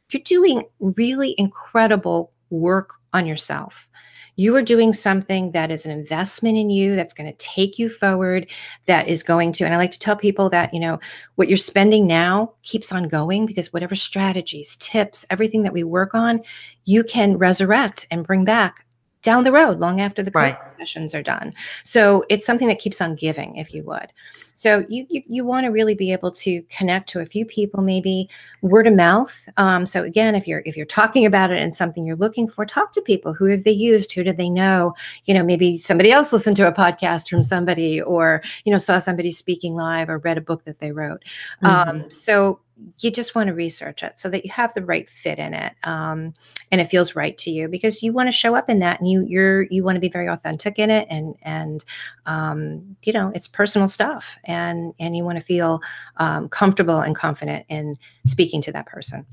you're 0.10 0.22
doing 0.24 0.64
really 0.80 1.34
incredible 1.38 2.32
work 2.50 2.96
on 3.14 3.26
yourself. 3.26 3.88
You 4.36 4.56
are 4.56 4.64
doing 4.64 4.94
something 4.94 5.52
that 5.52 5.70
is 5.70 5.86
an 5.86 5.92
investment 5.92 6.58
in 6.58 6.72
you 6.72 6.96
that's 6.96 7.14
going 7.14 7.30
to 7.32 7.38
take 7.38 7.78
you 7.78 7.88
forward, 7.88 8.50
that 8.88 9.08
is 9.08 9.22
going 9.22 9.52
to, 9.54 9.64
and 9.64 9.74
I 9.74 9.78
like 9.78 9.92
to 9.92 10.00
tell 10.00 10.16
people 10.16 10.50
that, 10.50 10.74
you 10.74 10.80
know, 10.80 11.00
what 11.36 11.50
you're 11.50 11.58
spending 11.58 12.08
now 12.08 12.54
keeps 12.64 12.92
on 12.92 13.08
going 13.08 13.46
because 13.46 13.72
whatever 13.72 13.94
strategies, 13.94 14.76
tips, 14.78 15.24
everything 15.30 15.62
that 15.64 15.74
we 15.74 15.84
work 15.84 16.16
on, 16.16 16.42
you 16.86 17.04
can 17.04 17.38
resurrect 17.38 18.08
and 18.10 18.26
bring 18.26 18.44
back 18.44 18.86
down 19.24 19.44
the 19.44 19.52
road 19.52 19.80
long 19.80 20.00
after 20.00 20.22
the 20.22 20.32
right. 20.32 20.58
sessions 20.78 21.16
are 21.16 21.24
done. 21.24 21.54
So 21.84 22.24
it's 22.30 22.46
something 22.46 22.68
that 22.68 22.80
keeps 22.80 23.02
on 23.02 23.16
giving, 23.16 23.56
if 23.56 23.74
you 23.74 23.84
would. 23.84 24.14
So 24.56 24.86
you 24.88 25.06
you, 25.10 25.24
you 25.28 25.46
want 25.46 25.66
to 25.66 25.72
really 25.72 25.96
be 25.96 26.12
able 26.12 26.32
to 26.32 26.62
connect 26.70 27.10
to 27.10 27.22
a 27.22 27.26
few 27.26 27.46
people, 27.46 27.82
maybe 27.82 28.30
word 28.62 28.86
of 28.86 28.94
mouth. 28.94 29.50
Um, 29.58 29.86
so 29.86 30.04
again, 30.04 30.36
if 30.36 30.48
you're 30.48 30.62
if 30.66 30.78
you're 30.78 30.86
talking 30.86 31.26
about 31.26 31.52
it 31.52 31.60
and 31.60 31.76
something 31.76 32.06
you're 32.06 32.16
looking 32.16 32.48
for, 32.48 32.66
talk 32.66 32.92
to 32.92 33.02
people. 33.02 33.34
Who 33.34 33.46
have 33.46 33.64
they 33.64 33.72
used? 33.72 34.14
Who 34.14 34.24
do 34.24 34.34
they 34.34 34.50
know? 34.50 34.94
You 35.26 35.34
know, 35.34 35.44
maybe 35.44 35.78
somebody 35.78 36.12
else 36.12 36.32
listened 36.32 36.58
to 36.58 36.68
a 36.68 36.74
podcast 36.74 37.30
from 37.30 37.42
somebody, 37.42 38.02
or 38.02 38.44
you 38.64 38.72
know, 38.72 38.78
saw 38.78 39.00
somebody 39.00 39.32
speaking 39.32 39.74
live, 39.76 40.10
or 40.10 40.20
read 40.20 40.38
a 40.38 40.42
book 40.42 40.66
that 40.66 40.80
they 40.80 40.92
wrote. 40.92 41.24
Mm-hmm. 41.64 41.90
Um, 41.90 42.10
so 42.12 42.60
you 43.00 43.12
just 43.12 43.36
want 43.36 43.48
to 43.48 43.54
research 43.54 44.04
it 44.04 44.20
so 44.20 44.30
that 44.30 44.44
you 44.44 44.52
have 44.52 44.74
the 44.74 44.84
right 44.84 45.10
fit 45.10 45.40
in 45.40 45.54
it 45.54 45.74
um, 45.84 46.34
and 46.72 46.82
it 46.82 46.86
feels 46.86 47.16
right 47.16 47.38
to 47.38 47.52
you 47.52 47.68
because 47.68 48.02
you 48.02 48.12
want 48.12 48.28
to 48.28 48.32
show 48.32 48.56
up 48.56 48.70
in 48.70 48.80
that 48.80 49.00
and 49.00 49.10
you 49.10 49.26
you're 49.28 49.64
you 49.64 49.84
want 49.84 49.96
to 49.96 50.00
be 50.00 50.10
very 50.10 50.28
authentic 50.28 50.80
in 50.80 50.90
it 50.90 51.08
and 51.10 51.36
and 51.44 51.86
um, 52.26 52.96
you 53.04 53.14
know 53.14 53.32
it's 53.36 53.48
personal 53.48 53.88
stuff 53.88 54.38
and 54.46 54.94
and 55.00 55.16
you 55.16 55.24
want 55.24 55.38
to 55.38 55.44
feel 55.44 55.82
um, 56.18 56.50
comfortable 56.50 57.00
and 57.00 57.16
confident 57.16 57.66
in 57.70 57.98
speaking 58.26 58.62
to 58.62 58.72
that 58.72 58.86
person. 58.86 59.26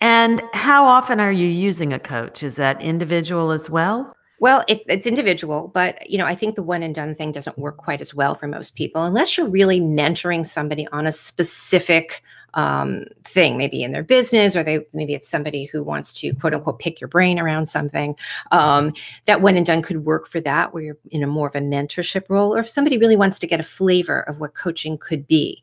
And 0.00 0.42
how 0.52 0.86
often 0.86 1.20
are 1.20 1.32
you 1.32 1.46
using 1.46 1.92
a 1.92 1.98
coach? 1.98 2.42
Is 2.42 2.56
that 2.56 2.80
individual 2.80 3.50
as 3.50 3.68
well? 3.68 4.14
Well, 4.40 4.64
it, 4.68 4.82
it's 4.88 5.06
individual, 5.06 5.70
but 5.74 6.10
you 6.10 6.16
know, 6.16 6.24
I 6.24 6.34
think 6.34 6.54
the 6.54 6.62
one 6.62 6.82
and 6.82 6.94
done 6.94 7.14
thing 7.14 7.30
doesn't 7.30 7.58
work 7.58 7.76
quite 7.76 8.00
as 8.00 8.14
well 8.14 8.34
for 8.34 8.48
most 8.48 8.74
people 8.74 9.04
unless 9.04 9.36
you're 9.36 9.46
really 9.46 9.80
mentoring 9.80 10.46
somebody 10.46 10.88
on 10.88 11.06
a 11.06 11.12
specific 11.12 12.22
um, 12.54 13.04
thing, 13.24 13.56
maybe 13.56 13.82
in 13.82 13.92
their 13.92 14.02
business, 14.02 14.56
or 14.56 14.62
they 14.62 14.84
maybe 14.92 15.14
it's 15.14 15.28
somebody 15.28 15.64
who 15.64 15.82
wants 15.82 16.12
to 16.14 16.34
quote 16.34 16.54
unquote 16.54 16.78
pick 16.78 17.00
your 17.00 17.08
brain 17.08 17.38
around 17.38 17.66
something. 17.66 18.16
Um, 18.52 18.92
that 19.26 19.42
one 19.42 19.56
and 19.56 19.66
done 19.66 19.82
could 19.82 20.04
work 20.04 20.26
for 20.26 20.40
that, 20.40 20.72
where 20.72 20.82
you're 20.82 20.98
in 21.10 21.22
a 21.22 21.26
more 21.26 21.48
of 21.48 21.54
a 21.54 21.60
mentorship 21.60 22.24
role, 22.28 22.54
or 22.54 22.60
if 22.60 22.68
somebody 22.68 22.98
really 22.98 23.16
wants 23.16 23.38
to 23.38 23.46
get 23.46 23.60
a 23.60 23.64
flavor 23.64 24.20
of 24.22 24.40
what 24.40 24.54
coaching 24.54 24.98
could 24.98 25.26
be 25.26 25.62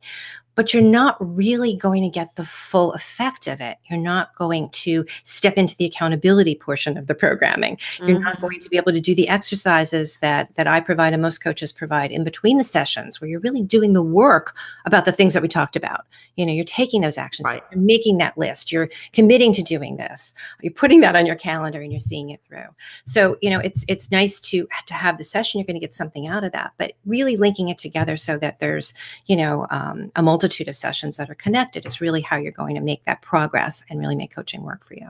but 0.58 0.74
you're 0.74 0.82
not 0.84 1.16
really 1.20 1.76
going 1.76 2.02
to 2.02 2.10
get 2.10 2.36
the 2.36 2.44
full 2.44 2.92
effect 2.94 3.46
of 3.46 3.62
it. 3.62 3.78
You're 3.90 4.00
not 4.00 4.36
going 4.36 4.70
to 4.72 5.06
step 5.22 5.54
into 5.54 5.78
the 5.78 5.86
accountability 5.86 6.56
portion 6.56 6.98
of 6.98 7.06
the 7.06 7.14
programming. 7.14 7.78
You're 8.00 8.18
mm-hmm. 8.18 8.24
not 8.24 8.42
going 8.42 8.60
to 8.60 8.70
be 8.70 8.76
able 8.76 8.92
to 8.92 9.00
do 9.00 9.14
the 9.14 9.30
exercises 9.30 10.18
that 10.18 10.54
that 10.56 10.66
I 10.66 10.80
provide 10.80 11.14
and 11.14 11.22
most 11.22 11.44
coaches 11.44 11.72
provide 11.72 12.12
in 12.12 12.24
between 12.24 12.58
the 12.58 12.64
sessions 12.64 13.22
where 13.22 13.30
you're 13.30 13.40
really 13.40 13.62
doing 13.62 13.94
the 13.94 14.02
work 14.02 14.56
about 14.86 15.06
the 15.06 15.12
things 15.12 15.36
that 15.36 15.44
we 15.44 15.48
talked 15.48 15.76
about. 15.76 16.06
You 16.38 16.46
know, 16.46 16.54
you're 16.54 16.66
taking 16.66 17.02
those 17.02 17.20
actions, 17.20 17.46
right. 17.46 17.62
you're 17.72 17.80
making 17.80 18.18
that 18.18 18.36
list, 18.36 18.72
you're 18.72 18.90
committing 19.14 19.54
to 19.54 19.62
doing 19.62 19.98
this. 19.98 20.34
You're 20.62 20.74
putting 20.74 21.02
that 21.02 21.16
on 21.16 21.28
your 21.28 21.36
calendar 21.36 21.82
and 21.82 21.92
you're 21.92 22.00
seeing 22.00 22.32
it 22.32 22.42
through. 22.48 22.66
So, 23.04 23.38
you 23.44 23.52
know, 23.52 23.60
it's 23.60 23.86
it's 23.88 24.10
nice 24.12 24.40
to 24.42 24.68
to 24.88 24.94
have 24.96 25.20
the 25.20 25.24
session, 25.24 25.60
you're 25.60 25.68
going 25.68 25.76
to 25.76 25.80
get 25.80 25.94
something 25.94 26.26
out 26.26 26.44
of 26.44 26.52
that, 26.54 26.74
but 26.80 26.94
really 27.06 27.38
linking 27.38 27.70
it 27.70 27.78
together 27.78 28.18
so 28.18 28.40
that 28.40 28.60
there's, 28.60 28.96
you 29.28 29.36
know, 29.36 29.68
um, 29.70 30.12
a 30.16 30.24
multi 30.24 30.47
multitude 30.48 30.70
of 30.70 30.78
sessions 30.78 31.18
that 31.18 31.30
are 31.30 31.36
connected 31.36 31.86
is 31.86 32.00
really 32.00 32.22
how 32.22 32.38
you're 32.38 32.54
going 32.54 32.74
to 32.74 32.80
make 32.80 33.04
that 33.04 33.22
progress 33.22 33.84
and 33.90 34.00
really 34.00 34.16
make 34.16 34.34
coaching 34.34 34.64
work 34.64 34.86
for 34.86 34.94
you. 34.94 35.10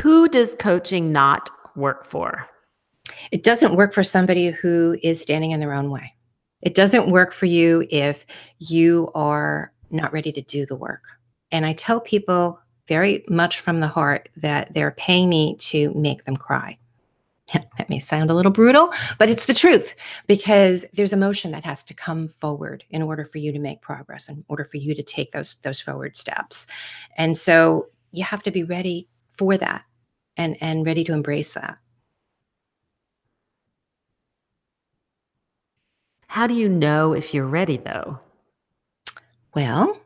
Who 0.00 0.28
does 0.28 0.54
coaching 0.60 1.10
not 1.10 1.50
work 1.74 2.04
for? 2.04 2.46
It 3.32 3.42
doesn't 3.42 3.74
work 3.74 3.92
for 3.92 4.04
somebody 4.04 4.50
who 4.50 4.96
is 5.02 5.20
standing 5.20 5.50
in 5.50 5.58
their 5.58 5.72
own 5.72 5.90
way. 5.90 6.14
It 6.62 6.76
doesn't 6.76 7.10
work 7.10 7.32
for 7.32 7.46
you 7.46 7.84
if 7.90 8.24
you 8.60 9.10
are 9.16 9.72
not 9.90 10.12
ready 10.12 10.30
to 10.30 10.42
do 10.42 10.64
the 10.66 10.76
work. 10.76 11.02
And 11.50 11.66
I 11.66 11.72
tell 11.72 11.98
people 11.98 12.60
very 12.86 13.24
much 13.28 13.58
from 13.58 13.80
the 13.80 13.88
heart 13.88 14.28
that 14.36 14.72
they're 14.72 14.92
paying 14.92 15.28
me 15.28 15.56
to 15.56 15.92
make 15.94 16.26
them 16.26 16.36
cry. 16.36 16.78
That 17.52 17.88
may 17.88 17.98
sound 17.98 18.30
a 18.30 18.34
little 18.34 18.52
brutal, 18.52 18.92
but 19.18 19.28
it's 19.28 19.46
the 19.46 19.54
truth 19.54 19.94
because 20.26 20.84
there's 20.94 21.12
emotion 21.12 21.50
that 21.52 21.64
has 21.64 21.82
to 21.84 21.94
come 21.94 22.28
forward 22.28 22.84
in 22.90 23.02
order 23.02 23.24
for 23.24 23.38
you 23.38 23.52
to 23.52 23.58
make 23.58 23.80
progress, 23.80 24.28
in 24.28 24.44
order 24.48 24.64
for 24.64 24.76
you 24.76 24.94
to 24.94 25.02
take 25.02 25.32
those 25.32 25.56
those 25.62 25.80
forward 25.80 26.16
steps. 26.16 26.66
And 27.16 27.36
so 27.36 27.88
you 28.12 28.24
have 28.24 28.42
to 28.44 28.50
be 28.50 28.64
ready 28.64 29.08
for 29.36 29.56
that 29.56 29.84
and 30.36 30.56
and 30.60 30.86
ready 30.86 31.04
to 31.04 31.12
embrace 31.12 31.54
that. 31.54 31.78
How 36.26 36.46
do 36.46 36.54
you 36.54 36.68
know 36.68 37.12
if 37.12 37.34
you're 37.34 37.46
ready 37.46 37.76
though? 37.76 38.18
Well, 39.54 40.00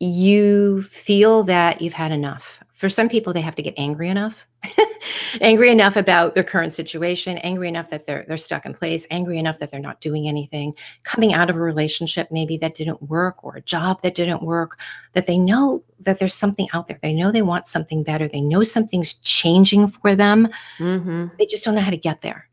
you 0.00 0.82
feel 0.82 1.44
that 1.44 1.80
you've 1.80 1.94
had 1.94 2.12
enough. 2.12 2.62
For 2.82 2.88
some 2.88 3.08
people 3.08 3.32
they 3.32 3.40
have 3.42 3.54
to 3.54 3.62
get 3.62 3.74
angry 3.76 4.08
enough 4.08 4.44
angry 5.40 5.70
enough 5.70 5.94
about 5.94 6.34
their 6.34 6.42
current 6.42 6.72
situation, 6.72 7.38
angry 7.38 7.68
enough 7.68 7.90
that 7.90 8.08
they're 8.08 8.24
they're 8.26 8.36
stuck 8.36 8.66
in 8.66 8.74
place, 8.74 9.06
angry 9.08 9.38
enough 9.38 9.60
that 9.60 9.70
they're 9.70 9.78
not 9.78 10.00
doing 10.00 10.26
anything, 10.26 10.74
coming 11.04 11.32
out 11.32 11.48
of 11.48 11.54
a 11.54 11.60
relationship 11.60 12.26
maybe 12.32 12.56
that 12.56 12.74
didn't 12.74 13.00
work 13.02 13.44
or 13.44 13.54
a 13.54 13.60
job 13.60 14.02
that 14.02 14.16
didn't 14.16 14.42
work, 14.42 14.80
that 15.12 15.28
they 15.28 15.38
know 15.38 15.84
that 16.00 16.18
there's 16.18 16.34
something 16.34 16.66
out 16.72 16.88
there. 16.88 16.98
They 17.00 17.12
know 17.12 17.30
they 17.30 17.42
want 17.42 17.68
something 17.68 18.02
better. 18.02 18.26
They 18.26 18.40
know 18.40 18.64
something's 18.64 19.14
changing 19.14 19.86
for 19.86 20.16
them. 20.16 20.48
Mm-hmm. 20.78 21.26
They 21.38 21.46
just 21.46 21.64
don't 21.64 21.76
know 21.76 21.82
how 21.82 21.90
to 21.90 21.96
get 21.96 22.20
there 22.22 22.48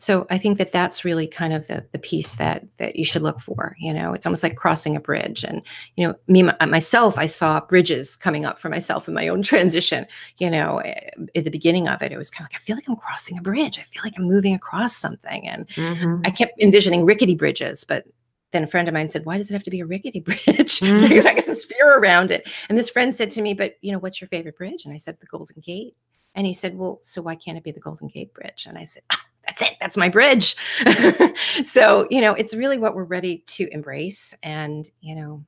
so 0.00 0.26
i 0.30 0.38
think 0.38 0.58
that 0.58 0.72
that's 0.72 1.04
really 1.04 1.26
kind 1.26 1.52
of 1.52 1.66
the, 1.68 1.86
the 1.92 1.98
piece 1.98 2.36
that 2.36 2.64
that 2.78 2.96
you 2.96 3.04
should 3.04 3.22
look 3.22 3.38
for 3.38 3.76
you 3.78 3.92
know 3.92 4.12
it's 4.12 4.26
almost 4.26 4.42
like 4.42 4.56
crossing 4.56 4.96
a 4.96 5.00
bridge 5.00 5.44
and 5.44 5.62
you 5.96 6.06
know 6.06 6.14
me 6.26 6.42
myself 6.66 7.16
i 7.18 7.26
saw 7.26 7.60
bridges 7.60 8.16
coming 8.16 8.44
up 8.44 8.58
for 8.58 8.68
myself 8.68 9.06
in 9.06 9.14
my 9.14 9.28
own 9.28 9.42
transition 9.50 10.06
you 10.38 10.50
know 10.50 10.78
eh, 10.78 11.10
at 11.34 11.44
the 11.44 11.50
beginning 11.50 11.86
of 11.86 12.02
it 12.02 12.12
it 12.12 12.18
was 12.18 12.30
kind 12.30 12.46
of 12.46 12.52
like 12.52 12.60
i 12.60 12.64
feel 12.64 12.76
like 12.76 12.88
i'm 12.88 12.96
crossing 12.96 13.38
a 13.38 13.42
bridge 13.42 13.78
i 13.78 13.82
feel 13.82 14.02
like 14.02 14.14
i'm 14.16 14.24
moving 14.24 14.54
across 14.54 14.96
something 14.96 15.46
and 15.46 15.68
mm-hmm. 15.68 16.20
i 16.24 16.30
kept 16.30 16.58
envisioning 16.60 17.04
rickety 17.04 17.34
bridges 17.34 17.84
but 17.84 18.06
then 18.52 18.64
a 18.64 18.66
friend 18.66 18.88
of 18.88 18.94
mine 18.94 19.08
said, 19.08 19.24
"Why 19.24 19.36
does 19.36 19.48
it 19.48 19.54
have 19.54 19.62
to 19.62 19.70
be 19.70 19.78
a 19.78 19.86
rickety 19.86 20.18
bridge?" 20.26 20.40
Mm-hmm. 20.46 20.96
so 21.22 21.28
I 21.28 21.34
guess 21.34 21.46
there's 21.46 21.64
fear 21.64 21.98
around 21.98 22.32
it. 22.32 22.50
And 22.68 22.76
this 22.76 22.90
friend 22.90 23.14
said 23.14 23.30
to 23.32 23.42
me, 23.42 23.54
"But 23.54 23.76
you 23.80 23.92
know, 23.92 23.98
what's 23.98 24.20
your 24.20 24.26
favorite 24.26 24.56
bridge?" 24.56 24.84
And 24.84 24.92
I 24.92 24.96
said, 24.96 25.18
"The 25.20 25.26
Golden 25.26 25.60
Gate." 25.60 25.94
And 26.34 26.46
he 26.46 26.54
said, 26.54 26.76
"Well, 26.76 26.98
so 27.02 27.22
why 27.22 27.36
can't 27.36 27.58
it 27.58 27.64
be 27.64 27.72
the 27.72 27.80
Golden 27.80 28.08
Gate 28.08 28.34
Bridge?" 28.34 28.66
And 28.68 28.76
I 28.76 28.84
said, 28.84 29.02
ah, 29.12 29.20
that's 29.50 29.62
it. 29.62 29.76
That's 29.80 29.96
my 29.96 30.08
bridge. 30.08 30.56
So 31.64 32.06
you 32.10 32.20
know 32.20 32.32
it's 32.34 32.54
really 32.54 32.78
what 32.78 32.94
we're 32.94 33.04
ready 33.04 33.38
to 33.48 33.68
embrace 33.72 34.34
and 34.42 34.88
you 35.00 35.14
know 35.14 35.44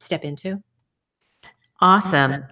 step 0.00 0.24
into. 0.24 0.62
Awesome, 1.80 2.32
awesome. 2.32 2.44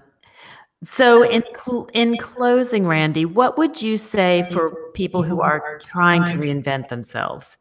so 0.83 1.23
in 1.23 1.43
cl- 1.55 1.89
in 1.95 2.17
closing 2.19 2.87
randi 2.87 3.25
what 3.25 3.57
would 3.59 3.81
you 3.81 3.97
say 3.97 4.47
for 4.51 4.91
people 4.95 5.23
who 5.23 5.41
are 5.41 5.79
trying 5.83 6.25
to 6.27 6.35
reinvent 6.35 6.89
themselves? 6.89 7.57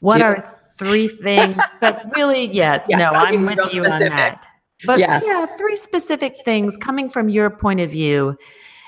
What 0.00 0.18
Do- 0.18 0.24
are 0.24 0.58
three 0.78 1.08
things 1.22 1.56
but 1.80 2.04
really 2.16 2.46
yes, 2.46 2.86
yes 2.88 2.98
no 2.98 3.18
i'm 3.18 3.46
with 3.46 3.58
you 3.72 3.84
specific. 3.84 4.10
on 4.10 4.16
that. 4.16 4.46
But 4.84 4.98
yes. 4.98 5.22
yeah 5.26 5.46
three 5.56 5.76
specific 5.76 6.36
things 6.44 6.76
coming 6.76 7.08
from 7.08 7.28
your 7.28 7.50
point 7.50 7.80
of 7.80 7.90
view 7.90 8.36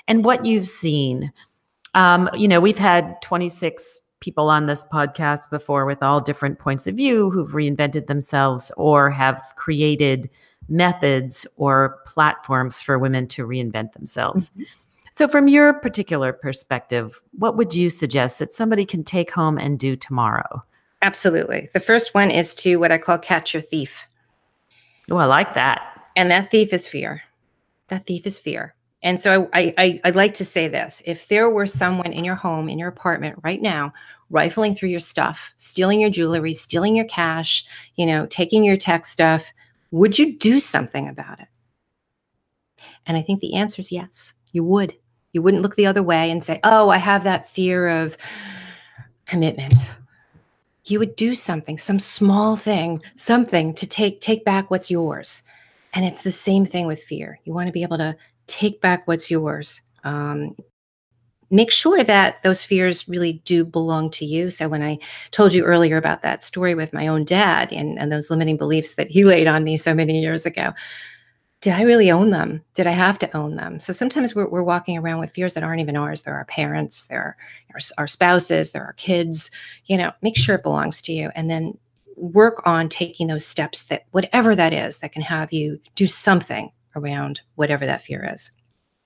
and 0.07 0.23
what 0.23 0.45
you've 0.45 0.67
seen 0.67 1.31
um, 1.97 2.29
you 2.35 2.47
know, 2.47 2.61
we've 2.61 2.77
had 2.77 3.19
26 3.23 4.03
people 4.19 4.49
on 4.49 4.67
this 4.67 4.85
podcast 4.93 5.49
before 5.49 5.85
with 5.85 6.01
all 6.03 6.21
different 6.21 6.59
points 6.59 6.85
of 6.85 6.95
view 6.95 7.31
who've 7.31 7.51
reinvented 7.51 8.05
themselves 8.05 8.71
or 8.77 9.09
have 9.09 9.41
created 9.55 10.29
methods 10.69 11.47
or 11.57 11.97
platforms 12.05 12.81
for 12.81 12.99
women 12.99 13.27
to 13.27 13.47
reinvent 13.47 13.93
themselves. 13.93 14.51
Mm-hmm. 14.51 14.63
So, 15.11 15.27
from 15.27 15.47
your 15.47 15.73
particular 15.73 16.31
perspective, 16.31 17.19
what 17.39 17.57
would 17.57 17.73
you 17.73 17.89
suggest 17.89 18.37
that 18.37 18.53
somebody 18.53 18.85
can 18.85 19.03
take 19.03 19.31
home 19.31 19.57
and 19.57 19.79
do 19.79 19.95
tomorrow? 19.95 20.63
Absolutely. 21.01 21.69
The 21.73 21.79
first 21.79 22.13
one 22.13 22.29
is 22.29 22.53
to 22.55 22.77
what 22.77 22.91
I 22.91 22.99
call 22.99 23.17
catch 23.17 23.55
your 23.55 23.61
thief. 23.61 24.07
Oh, 25.09 25.17
I 25.17 25.25
like 25.25 25.55
that. 25.55 25.81
And 26.15 26.29
that 26.29 26.51
thief 26.51 26.73
is 26.73 26.87
fear. 26.87 27.23
That 27.87 28.05
thief 28.05 28.27
is 28.27 28.37
fear. 28.37 28.75
And 29.03 29.21
so 29.21 29.47
I, 29.53 29.73
I, 29.77 29.99
I'd 30.03 30.15
like 30.15 30.33
to 30.35 30.45
say 30.45 30.67
this 30.67 31.03
if 31.05 31.27
there 31.27 31.49
were 31.49 31.67
someone 31.67 32.13
in 32.13 32.25
your 32.25 32.35
home, 32.35 32.67
in 32.67 32.79
your 32.79 32.89
apartment 32.89 33.39
right 33.43 33.61
now, 33.61 33.93
rifling 34.29 34.75
through 34.75 34.89
your 34.89 34.99
stuff, 34.99 35.53
stealing 35.55 36.01
your 36.01 36.09
jewelry, 36.09 36.53
stealing 36.53 36.95
your 36.95 37.05
cash, 37.05 37.65
you 37.95 38.05
know, 38.05 38.25
taking 38.25 38.63
your 38.63 38.77
tech 38.77 39.05
stuff, 39.05 39.53
would 39.91 40.17
you 40.17 40.37
do 40.37 40.59
something 40.59 41.07
about 41.07 41.39
it? 41.39 41.47
And 43.05 43.17
I 43.17 43.21
think 43.21 43.39
the 43.39 43.55
answer 43.55 43.81
is 43.81 43.91
yes, 43.91 44.33
you 44.51 44.63
would. 44.63 44.93
You 45.31 45.41
wouldn't 45.41 45.63
look 45.63 45.75
the 45.75 45.85
other 45.85 46.03
way 46.03 46.31
and 46.31 46.43
say, 46.43 46.59
oh, 46.63 46.89
I 46.89 46.97
have 46.97 47.23
that 47.23 47.49
fear 47.49 47.87
of 47.87 48.17
commitment. 49.25 49.75
You 50.85 50.99
would 50.99 51.15
do 51.15 51.35
something, 51.35 51.77
some 51.77 51.99
small 51.99 52.55
thing, 52.55 53.01
something 53.17 53.73
to 53.75 53.85
take 53.85 54.21
take 54.21 54.43
back 54.43 54.71
what's 54.71 54.89
yours. 54.89 55.43
And 55.93 56.05
it's 56.05 56.21
the 56.21 56.31
same 56.31 56.65
thing 56.65 56.87
with 56.87 57.01
fear. 57.01 57.39
You 57.43 57.53
want 57.53 57.67
to 57.67 57.73
be 57.73 57.83
able 57.83 57.97
to 57.97 58.15
take 58.47 58.81
back 58.81 59.07
what's 59.07 59.29
yours. 59.29 59.81
Um, 60.03 60.55
make 61.49 61.71
sure 61.71 62.03
that 62.03 62.41
those 62.43 62.63
fears 62.63 63.07
really 63.07 63.41
do 63.45 63.63
belong 63.63 64.09
to 64.11 64.25
you. 64.25 64.49
So, 64.49 64.67
when 64.67 64.81
I 64.81 64.99
told 65.31 65.53
you 65.53 65.63
earlier 65.63 65.97
about 65.97 66.21
that 66.23 66.43
story 66.43 66.75
with 66.75 66.93
my 66.93 67.07
own 67.07 67.23
dad 67.23 67.71
and, 67.71 67.99
and 67.99 68.11
those 68.11 68.29
limiting 68.29 68.57
beliefs 68.57 68.95
that 68.95 69.09
he 69.09 69.23
laid 69.23 69.47
on 69.47 69.63
me 69.63 69.77
so 69.77 69.93
many 69.93 70.21
years 70.21 70.45
ago, 70.45 70.73
did 71.61 71.73
I 71.73 71.81
really 71.81 72.11
own 72.11 72.29
them? 72.29 72.63
Did 72.75 72.87
I 72.87 72.91
have 72.91 73.17
to 73.19 73.37
own 73.37 73.55
them? 73.55 73.79
So 73.79 73.91
sometimes 73.91 74.35
we're, 74.35 74.47
we're 74.47 74.63
walking 74.63 74.97
around 74.97 75.19
with 75.19 75.31
fears 75.31 75.53
that 75.55 75.63
aren't 75.63 75.81
even 75.81 75.97
ours. 75.97 76.21
They're 76.21 76.35
our 76.35 76.45
parents, 76.45 77.05
they're 77.05 77.35
our, 77.73 77.79
our 77.97 78.07
spouses, 78.07 78.71
they're 78.71 78.85
our 78.85 78.93
kids. 78.93 79.49
You 79.85 79.97
know, 79.97 80.11
make 80.21 80.37
sure 80.37 80.55
it 80.55 80.63
belongs 80.63 81.01
to 81.03 81.13
you. 81.13 81.31
And 81.35 81.49
then 81.49 81.77
work 82.15 82.61
on 82.65 82.89
taking 82.89 83.27
those 83.27 83.45
steps 83.45 83.85
that, 83.85 84.05
whatever 84.11 84.55
that 84.55 84.73
is, 84.73 84.99
that 84.99 85.11
can 85.11 85.21
have 85.21 85.51
you 85.51 85.79
do 85.95 86.07
something 86.07 86.71
around 86.97 87.41
whatever 87.55 87.85
that 87.85 88.01
fear 88.01 88.29
is. 88.33 88.51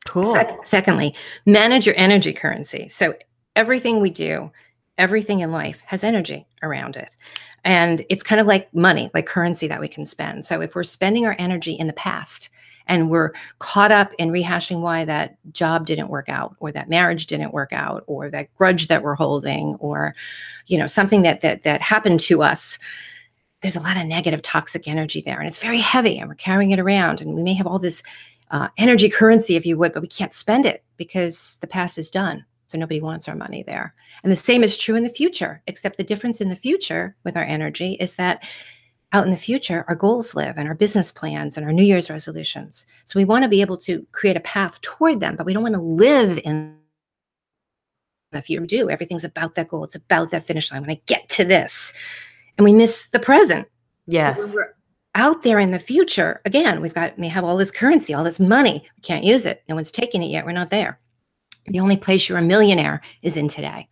Cool. 0.06 0.34
Se- 0.34 0.58
secondly, 0.64 1.14
manage 1.46 1.86
your 1.86 1.96
energy 1.98 2.34
currency. 2.34 2.88
So 2.90 3.16
everything 3.56 4.02
we 4.02 4.10
do, 4.10 4.52
everything 4.98 5.42
in 5.42 5.52
life 5.52 5.82
has 5.86 6.04
energy 6.04 6.48
around 6.64 6.96
it. 6.96 7.16
And 7.64 8.04
it's 8.10 8.24
kind 8.24 8.42
of 8.42 8.48
like 8.48 8.74
money, 8.74 9.12
like 9.14 9.28
currency 9.28 9.68
that 9.68 9.80
we 9.80 9.88
can 9.88 10.06
spend. 10.06 10.46
So 10.46 10.62
if 10.62 10.74
we're 10.74 10.84
spending 10.84 11.26
our 11.26 11.36
energy 11.38 11.74
in 11.74 11.88
the 11.88 11.94
past 11.94 12.50
and 12.88 13.10
we're 13.10 13.32
caught 13.60 13.92
up 13.92 14.12
in 14.18 14.32
rehashing 14.32 14.82
why 14.82 15.06
that 15.06 15.38
job 15.54 15.86
didn't 15.86 16.10
work 16.10 16.30
out 16.30 16.56
or 16.60 16.72
that 16.72 16.90
marriage 16.90 17.28
didn't 17.28 17.54
work 17.54 17.72
out 17.72 18.04
or 18.08 18.30
that 18.30 18.54
grudge 18.56 18.88
that 18.88 19.04
we're 19.04 19.16
holding 19.16 19.76
or 19.76 20.16
you 20.68 20.78
know 20.78 20.88
something 20.88 21.22
that 21.22 21.42
that 21.42 21.64
that 21.64 21.82
happened 21.82 22.20
to 22.20 22.42
us 22.42 22.80
there's 23.62 23.76
a 23.76 23.82
lot 23.82 23.98
of 23.98 24.06
negative 24.06 24.42
toxic 24.42 24.88
energy 24.88 25.22
there 25.22 25.40
and 25.40 25.48
it's 25.48 25.60
very 25.60 25.80
heavy 25.80 26.18
and 26.18 26.28
we're 26.28 26.36
carrying 26.36 26.72
it 26.72 26.80
around 26.80 27.22
and 27.22 27.36
we 27.36 27.44
may 27.44 27.54
have 27.54 27.68
all 27.68 27.80
this 27.80 28.02
uh, 28.50 28.68
energy 28.78 29.10
currency 29.10 29.56
if 29.56 29.66
you 29.66 29.78
would 29.78 29.94
but 29.94 30.02
we 30.02 30.08
can't 30.08 30.34
spend 30.34 30.66
it 30.66 30.84
because 30.98 31.58
the 31.62 31.68
past 31.68 31.98
is 31.98 32.10
done 32.10 32.46
So 32.72 32.78
nobody 32.78 33.02
wants 33.02 33.28
our 33.28 33.36
money 33.36 33.64
there. 33.64 33.94
And 34.24 34.32
the 34.32 34.38
same 34.38 34.64
is 34.64 34.78
true 34.78 34.96
in 34.96 35.04
the 35.04 35.10
future, 35.10 35.62
except 35.68 35.98
the 35.98 36.04
difference 36.04 36.40
in 36.40 36.50
the 36.50 36.56
future 36.56 37.16
with 37.26 37.36
our 37.36 37.44
energy 37.44 37.98
is 38.00 38.16
that 38.16 38.44
out 39.12 39.26
in 39.26 39.32
the 39.32 39.38
future, 39.38 39.84
our 39.90 39.96
goals 39.96 40.34
live 40.34 40.58
and 40.58 40.70
our 40.70 40.74
business 40.74 41.12
plans 41.12 41.58
and 41.58 41.66
our 41.66 41.74
New 41.74 41.84
Year's 41.84 42.10
resolutions. 42.10 42.86
So 43.04 43.20
we 43.20 43.26
want 43.26 43.44
to 43.44 43.50
be 43.50 43.60
able 43.60 43.78
to 43.80 44.06
create 44.14 44.38
a 44.38 44.42
path 44.42 44.80
toward 44.80 45.20
them, 45.20 45.36
but 45.36 45.46
we 45.46 45.54
don't 45.54 45.64
want 45.64 45.76
to 45.76 45.82
live 45.82 46.40
in 46.46 46.78
the 48.32 48.42
future. 48.42 48.66
Do 48.66 48.90
everything's 48.90 49.26
about 49.26 49.56
that 49.56 49.68
goal. 49.68 49.84
It's 49.84 49.96
about 49.96 50.32
that 50.32 50.46
finish 50.46 50.72
line. 50.72 50.82
When 50.82 50.92
I 50.92 51.02
get 51.08 51.28
to 51.30 51.44
this, 51.44 51.94
and 52.58 52.66
we 52.66 52.74
miss 52.74 53.08
the 53.08 53.20
present. 53.20 53.68
Yes. 54.08 54.38
So 54.38 54.56
we're 54.56 54.76
out 55.16 55.42
there 55.42 55.60
in 55.60 55.72
the 55.72 55.80
future, 55.80 56.42
again, 56.46 56.82
we've 56.82 56.94
got 56.94 57.18
we 57.18 57.28
have 57.28 57.44
all 57.44 57.58
this 57.58 57.72
currency, 57.72 58.14
all 58.14 58.24
this 58.24 58.40
money. 58.40 58.88
We 58.98 59.02
can't 59.02 59.24
use 59.24 59.46
it. 59.46 59.64
No 59.68 59.76
one's 59.76 59.92
taking 59.92 60.24
it 60.24 60.28
yet. 60.28 60.46
We're 60.46 60.52
not 60.52 60.70
there. 60.70 61.00
The 61.66 61.80
only 61.80 61.98
place 61.98 62.28
you're 62.28 62.38
a 62.38 62.42
millionaire 62.44 63.02
is 63.22 63.38
in 63.38 63.48
today. 63.48 63.88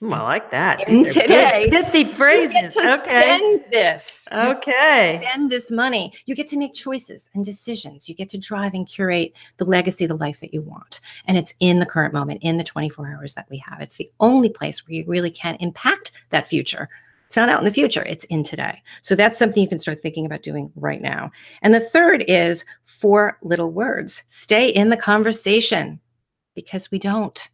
Hmm, 0.00 0.12
I 0.12 0.22
like 0.22 0.50
that. 0.50 0.86
In 0.88 1.04
today, 1.04 1.68
pithy 1.70 2.04
phrases. 2.04 2.54
You 2.54 2.60
get 2.60 2.72
to 2.72 3.00
okay. 3.00 3.20
spend 3.22 3.64
this. 3.70 4.28
Okay. 4.30 5.20
spend 5.22 5.50
this 5.50 5.70
money. 5.70 6.12
You 6.26 6.34
get 6.34 6.46
to 6.48 6.58
make 6.58 6.74
choices 6.74 7.30
and 7.34 7.42
decisions. 7.42 8.06
You 8.06 8.14
get 8.14 8.28
to 8.30 8.38
drive 8.38 8.74
and 8.74 8.86
curate 8.86 9.32
the 9.56 9.64
legacy, 9.64 10.04
the 10.04 10.16
life 10.16 10.40
that 10.40 10.52
you 10.52 10.60
want. 10.60 11.00
And 11.26 11.38
it's 11.38 11.54
in 11.60 11.78
the 11.78 11.86
current 11.86 12.12
moment, 12.12 12.42
in 12.42 12.58
the 12.58 12.64
24 12.64 13.08
hours 13.08 13.34
that 13.34 13.46
we 13.48 13.56
have. 13.58 13.80
It's 13.80 13.96
the 13.96 14.10
only 14.20 14.50
place 14.50 14.86
where 14.86 14.94
you 14.94 15.04
really 15.06 15.30
can 15.30 15.56
impact 15.60 16.12
that 16.28 16.46
future. 16.46 16.90
It's 17.36 17.38
not 17.38 17.50
out 17.50 17.58
in 17.58 17.66
the 17.66 17.70
future, 17.70 18.02
it's 18.04 18.24
in 18.24 18.44
today. 18.44 18.82
So 19.02 19.14
that's 19.14 19.38
something 19.38 19.62
you 19.62 19.68
can 19.68 19.78
start 19.78 20.00
thinking 20.00 20.24
about 20.24 20.42
doing 20.42 20.72
right 20.74 21.02
now. 21.02 21.30
And 21.60 21.74
the 21.74 21.80
third 21.80 22.24
is 22.26 22.64
four 22.86 23.36
little 23.42 23.70
words 23.70 24.22
stay 24.28 24.70
in 24.70 24.88
the 24.88 24.96
conversation 24.96 26.00
because 26.54 26.90
we 26.90 26.98
don't. 26.98 27.46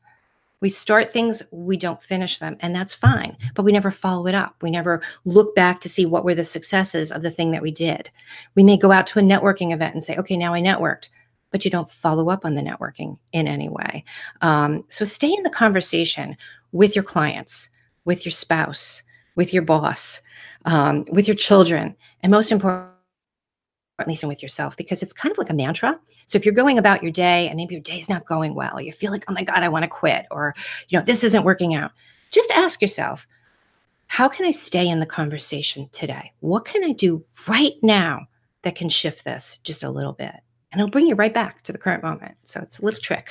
We 0.61 0.68
start 0.68 1.12
things, 1.12 1.42
we 1.51 1.77
don't 1.77 2.01
finish 2.01 2.38
them, 2.38 2.59
and 2.61 2.73
that's 2.73 2.95
fine. 2.95 3.37
But 3.57 3.64
we 3.64 3.73
never 3.73 3.90
follow 3.90 4.29
it 4.29 4.37
up. 4.37 4.55
We 4.62 4.71
never 4.71 5.03
look 5.25 5.53
back 5.57 5.81
to 5.81 5.88
see 5.88 6.07
what 6.07 6.25
were 6.25 6.37
the 6.37 6.45
successes 6.45 7.11
of 7.11 7.23
the 7.23 7.33
thing 7.33 7.51
that 7.51 7.62
we 7.62 7.73
did. 7.73 8.09
We 8.55 8.62
may 8.62 8.77
go 8.77 8.92
out 8.92 9.09
to 9.09 9.18
a 9.18 9.23
networking 9.23 9.75
event 9.75 9.95
and 9.95 10.05
say, 10.05 10.16
okay, 10.16 10.37
now 10.37 10.55
I 10.55 10.61
networked, 10.61 11.09
but 11.51 11.64
you 11.64 11.73
don't 11.73 11.90
follow 11.90 12.29
up 12.29 12.45
on 12.45 12.55
the 12.55 12.62
networking 12.62 13.18
in 13.33 13.49
any 13.49 13.68
way. 13.68 14.05
Um, 14.42 14.85
so 14.87 15.05
stay 15.05 15.35
in 15.35 15.42
the 15.42 15.51
conversation 15.51 16.37
with 16.71 16.95
your 16.95 17.03
clients, 17.03 17.68
with 18.05 18.25
your 18.25 18.31
spouse, 18.31 19.03
with 19.35 19.53
your 19.53 19.62
boss, 19.62 20.21
um, 20.64 21.05
with 21.11 21.27
your 21.27 21.35
children, 21.35 21.97
and 22.23 22.31
most 22.31 22.53
importantly, 22.53 22.88
even 24.11 24.29
with 24.29 24.42
yourself, 24.42 24.77
because 24.77 25.03
it's 25.03 25.12
kind 25.12 25.31
of 25.31 25.38
like 25.38 25.51
a 25.51 25.55
mantra. 25.55 25.99
So 26.27 26.37
if 26.37 26.45
you're 26.45 26.55
going 26.55 26.79
about 26.79 27.03
your 27.03 27.12
day 27.12 27.49
and 27.49 27.57
maybe 27.57 27.75
your 27.75 27.83
day's 27.83 28.09
not 28.09 28.27
going 28.27 28.55
well, 28.55 28.81
you 28.81 28.92
feel 28.92 29.12
like, 29.12 29.25
oh 29.29 29.33
my 29.33 29.45
God, 29.45 29.62
I 29.62 29.68
want 29.68 29.85
to 29.85 29.88
quit, 29.88 30.27
or 30.31 30.55
you 30.88 30.99
know, 30.99 31.05
this 31.05 31.25
isn't 31.25 31.45
working 31.45 31.75
out. 31.75 31.92
Just 32.31 32.51
ask 32.51 32.81
yourself, 32.83 33.27
how 34.07 34.29
can 34.29 34.45
I 34.45 34.51
stay 34.51 34.88
in 34.88 35.01
the 35.01 35.07
conversation 35.07 35.88
today? 35.92 36.33
What 36.40 36.64
can 36.64 36.85
I 36.85 36.92
do 36.92 37.25
right 37.47 37.75
now 37.83 38.27
that 38.62 38.75
can 38.75 38.88
shift 38.88 39.25
this 39.25 39.59
just 39.62 39.85
a 39.85 39.90
little 39.90 40.12
bit? 40.12 40.35
And 40.71 40.81
it'll 40.81 40.90
bring 40.90 41.07
you 41.07 41.14
right 41.14 41.33
back 41.33 41.62
to 41.62 41.73
the 41.73 41.79
current 41.79 42.03
moment. 42.03 42.35
So 42.45 42.61
it's 42.61 42.79
a 42.79 42.85
little 42.85 43.01
trick. 43.01 43.31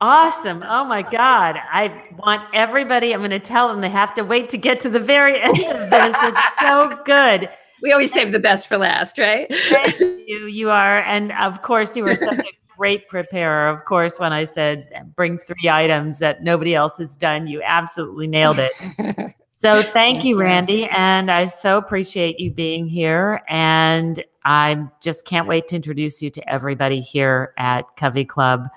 Awesome. 0.00 0.62
Oh 0.66 0.84
my 0.84 1.02
God. 1.02 1.56
I 1.72 2.08
want 2.18 2.42
everybody, 2.52 3.12
I'm 3.14 3.20
going 3.20 3.30
to 3.30 3.38
tell 3.38 3.68
them 3.68 3.80
they 3.80 3.88
have 3.88 4.14
to 4.14 4.22
wait 4.22 4.48
to 4.50 4.58
get 4.58 4.80
to 4.80 4.90
the 4.90 5.00
very 5.00 5.40
end 5.42 5.58
of 5.58 5.90
this. 5.90 6.16
It's 6.20 6.58
so 6.60 7.00
good. 7.04 7.48
We 7.82 7.92
always 7.92 8.12
save 8.12 8.32
the 8.32 8.38
best 8.38 8.66
for 8.66 8.78
last, 8.78 9.18
right? 9.18 9.46
Thank 9.68 10.00
you. 10.00 10.46
You 10.46 10.70
are. 10.70 11.02
And 11.02 11.32
of 11.32 11.62
course, 11.62 11.96
you 11.96 12.04
were 12.04 12.16
such 12.16 12.38
a 12.38 12.44
great 12.76 13.08
preparer. 13.08 13.68
Of 13.68 13.84
course, 13.84 14.18
when 14.18 14.32
I 14.32 14.44
said 14.44 15.12
bring 15.16 15.38
three 15.38 15.68
items 15.68 16.18
that 16.18 16.42
nobody 16.42 16.74
else 16.74 16.96
has 16.98 17.14
done, 17.14 17.46
you 17.46 17.62
absolutely 17.62 18.26
nailed 18.26 18.58
it. 18.58 18.72
So 19.56 19.82
thank, 19.82 20.24
you. 20.24 20.38
Randi. 20.38 20.84
And 20.88 21.30
I 21.30 21.46
so 21.46 21.78
appreciate 21.78 22.38
you 22.38 22.50
being 22.50 22.86
here. 22.86 23.40
And 23.48 24.22
I 24.44 24.84
just 25.00 25.24
can't 25.24 25.48
wait 25.48 25.68
to 25.68 25.76
introduce 25.76 26.20
you 26.20 26.28
to 26.28 26.50
everybody 26.50 27.00
here 27.00 27.54
at 27.56 27.84
Covey 27.96 28.26
Club 28.26 28.68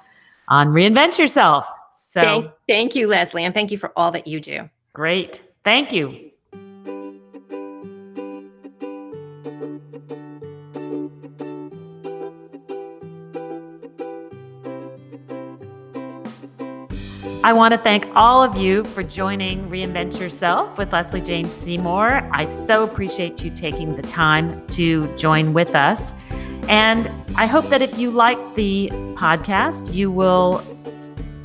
on 0.48 0.70
Reinvent 0.70 1.18
Yourself. 1.18 1.68
So 1.96 2.22
Thank, 2.22 2.52
thank 2.68 2.96
you, 2.96 3.08
Leslie, 3.08 3.44
and 3.44 3.54
thank 3.54 3.72
you 3.72 3.78
for 3.78 3.92
all 3.96 4.12
that 4.12 4.28
you 4.28 4.40
do. 4.40 4.70
great. 4.94 5.42
Thank 5.64 5.92
you. 5.92 6.32
I 17.44 17.54
want 17.54 17.74
to 17.74 17.78
thank 17.78 18.06
all 18.14 18.44
of 18.44 18.58
you 18.58 18.84
for 18.84 19.04
joining 19.04 19.70
Reinvent 19.70 20.20
Yourself 20.20 20.78
with 20.78 20.92
Leslie 20.92 21.22
Jane 21.22 21.50
Seymour. 21.50 22.30
I 22.34 22.44
so 22.46 22.84
appreciate 22.84 23.42
you 23.42 23.52
taking 23.52 23.96
the 23.96 24.02
time 24.02 24.68
to 24.68 25.08
join 25.16 25.54
with 25.54 25.74
us. 25.74 26.12
And 26.68 27.10
I 27.38 27.46
hope 27.46 27.66
that 27.70 27.84
if 27.84 28.00
you 28.00 28.10
like 28.10 28.56
the 28.56 28.90
podcast, 29.14 29.94
you 29.94 30.10
will 30.10 30.64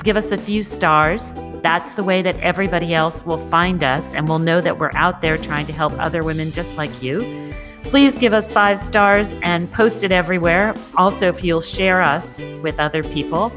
give 0.03 0.17
us 0.17 0.31
a 0.31 0.37
few 0.37 0.63
stars. 0.63 1.33
That's 1.61 1.93
the 1.93 2.03
way 2.03 2.23
that 2.23 2.35
everybody 2.39 2.95
else 2.95 3.23
will 3.23 3.37
find 3.47 3.83
us 3.83 4.15
and 4.15 4.27
will 4.27 4.39
know 4.39 4.59
that 4.59 4.79
we're 4.79 4.91
out 4.95 5.21
there 5.21 5.37
trying 5.37 5.67
to 5.67 5.71
help 5.71 5.93
other 5.99 6.23
women 6.23 6.51
just 6.51 6.77
like 6.77 7.03
you. 7.03 7.53
Please 7.83 8.17
give 8.17 8.33
us 8.33 8.49
five 8.49 8.79
stars 8.79 9.35
and 9.43 9.71
post 9.71 10.03
it 10.03 10.11
everywhere. 10.11 10.73
Also, 10.95 11.27
if 11.27 11.43
you'll 11.43 11.61
share 11.61 12.01
us 12.01 12.39
with 12.63 12.79
other 12.79 13.03
people. 13.03 13.51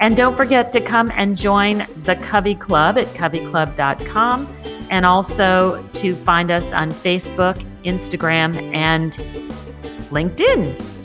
And 0.00 0.16
don't 0.16 0.36
forget 0.36 0.72
to 0.72 0.80
come 0.80 1.12
and 1.14 1.36
join 1.36 1.86
the 2.02 2.16
Covey 2.16 2.56
Club 2.56 2.98
at 2.98 3.06
coveyclub.com 3.14 4.56
and 4.90 5.06
also 5.06 5.86
to 5.92 6.16
find 6.16 6.50
us 6.50 6.72
on 6.72 6.90
Facebook, 6.90 7.64
Instagram, 7.84 8.74
and 8.74 9.12
LinkedIn. 10.10 10.99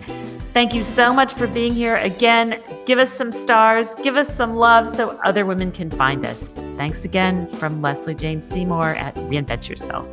Thank 0.55 0.73
you 0.73 0.83
so 0.83 1.13
much 1.13 1.33
for 1.33 1.47
being 1.47 1.73
here. 1.73 1.97
Again, 1.97 2.61
give 2.85 2.97
us 2.97 3.11
some 3.11 3.33
stars, 3.33 3.93
give 3.95 4.15
us 4.15 4.33
some 4.33 4.55
love 4.55 4.89
so 4.89 5.19
other 5.25 5.45
women 5.45 5.69
can 5.69 5.89
find 5.91 6.25
us. 6.25 6.47
Thanks 6.77 7.03
again 7.03 7.49
from 7.57 7.81
Leslie 7.81 8.15
Jane 8.15 8.41
Seymour 8.41 8.91
at 8.91 9.13
Reinvent 9.15 9.67
Yourself. 9.67 10.07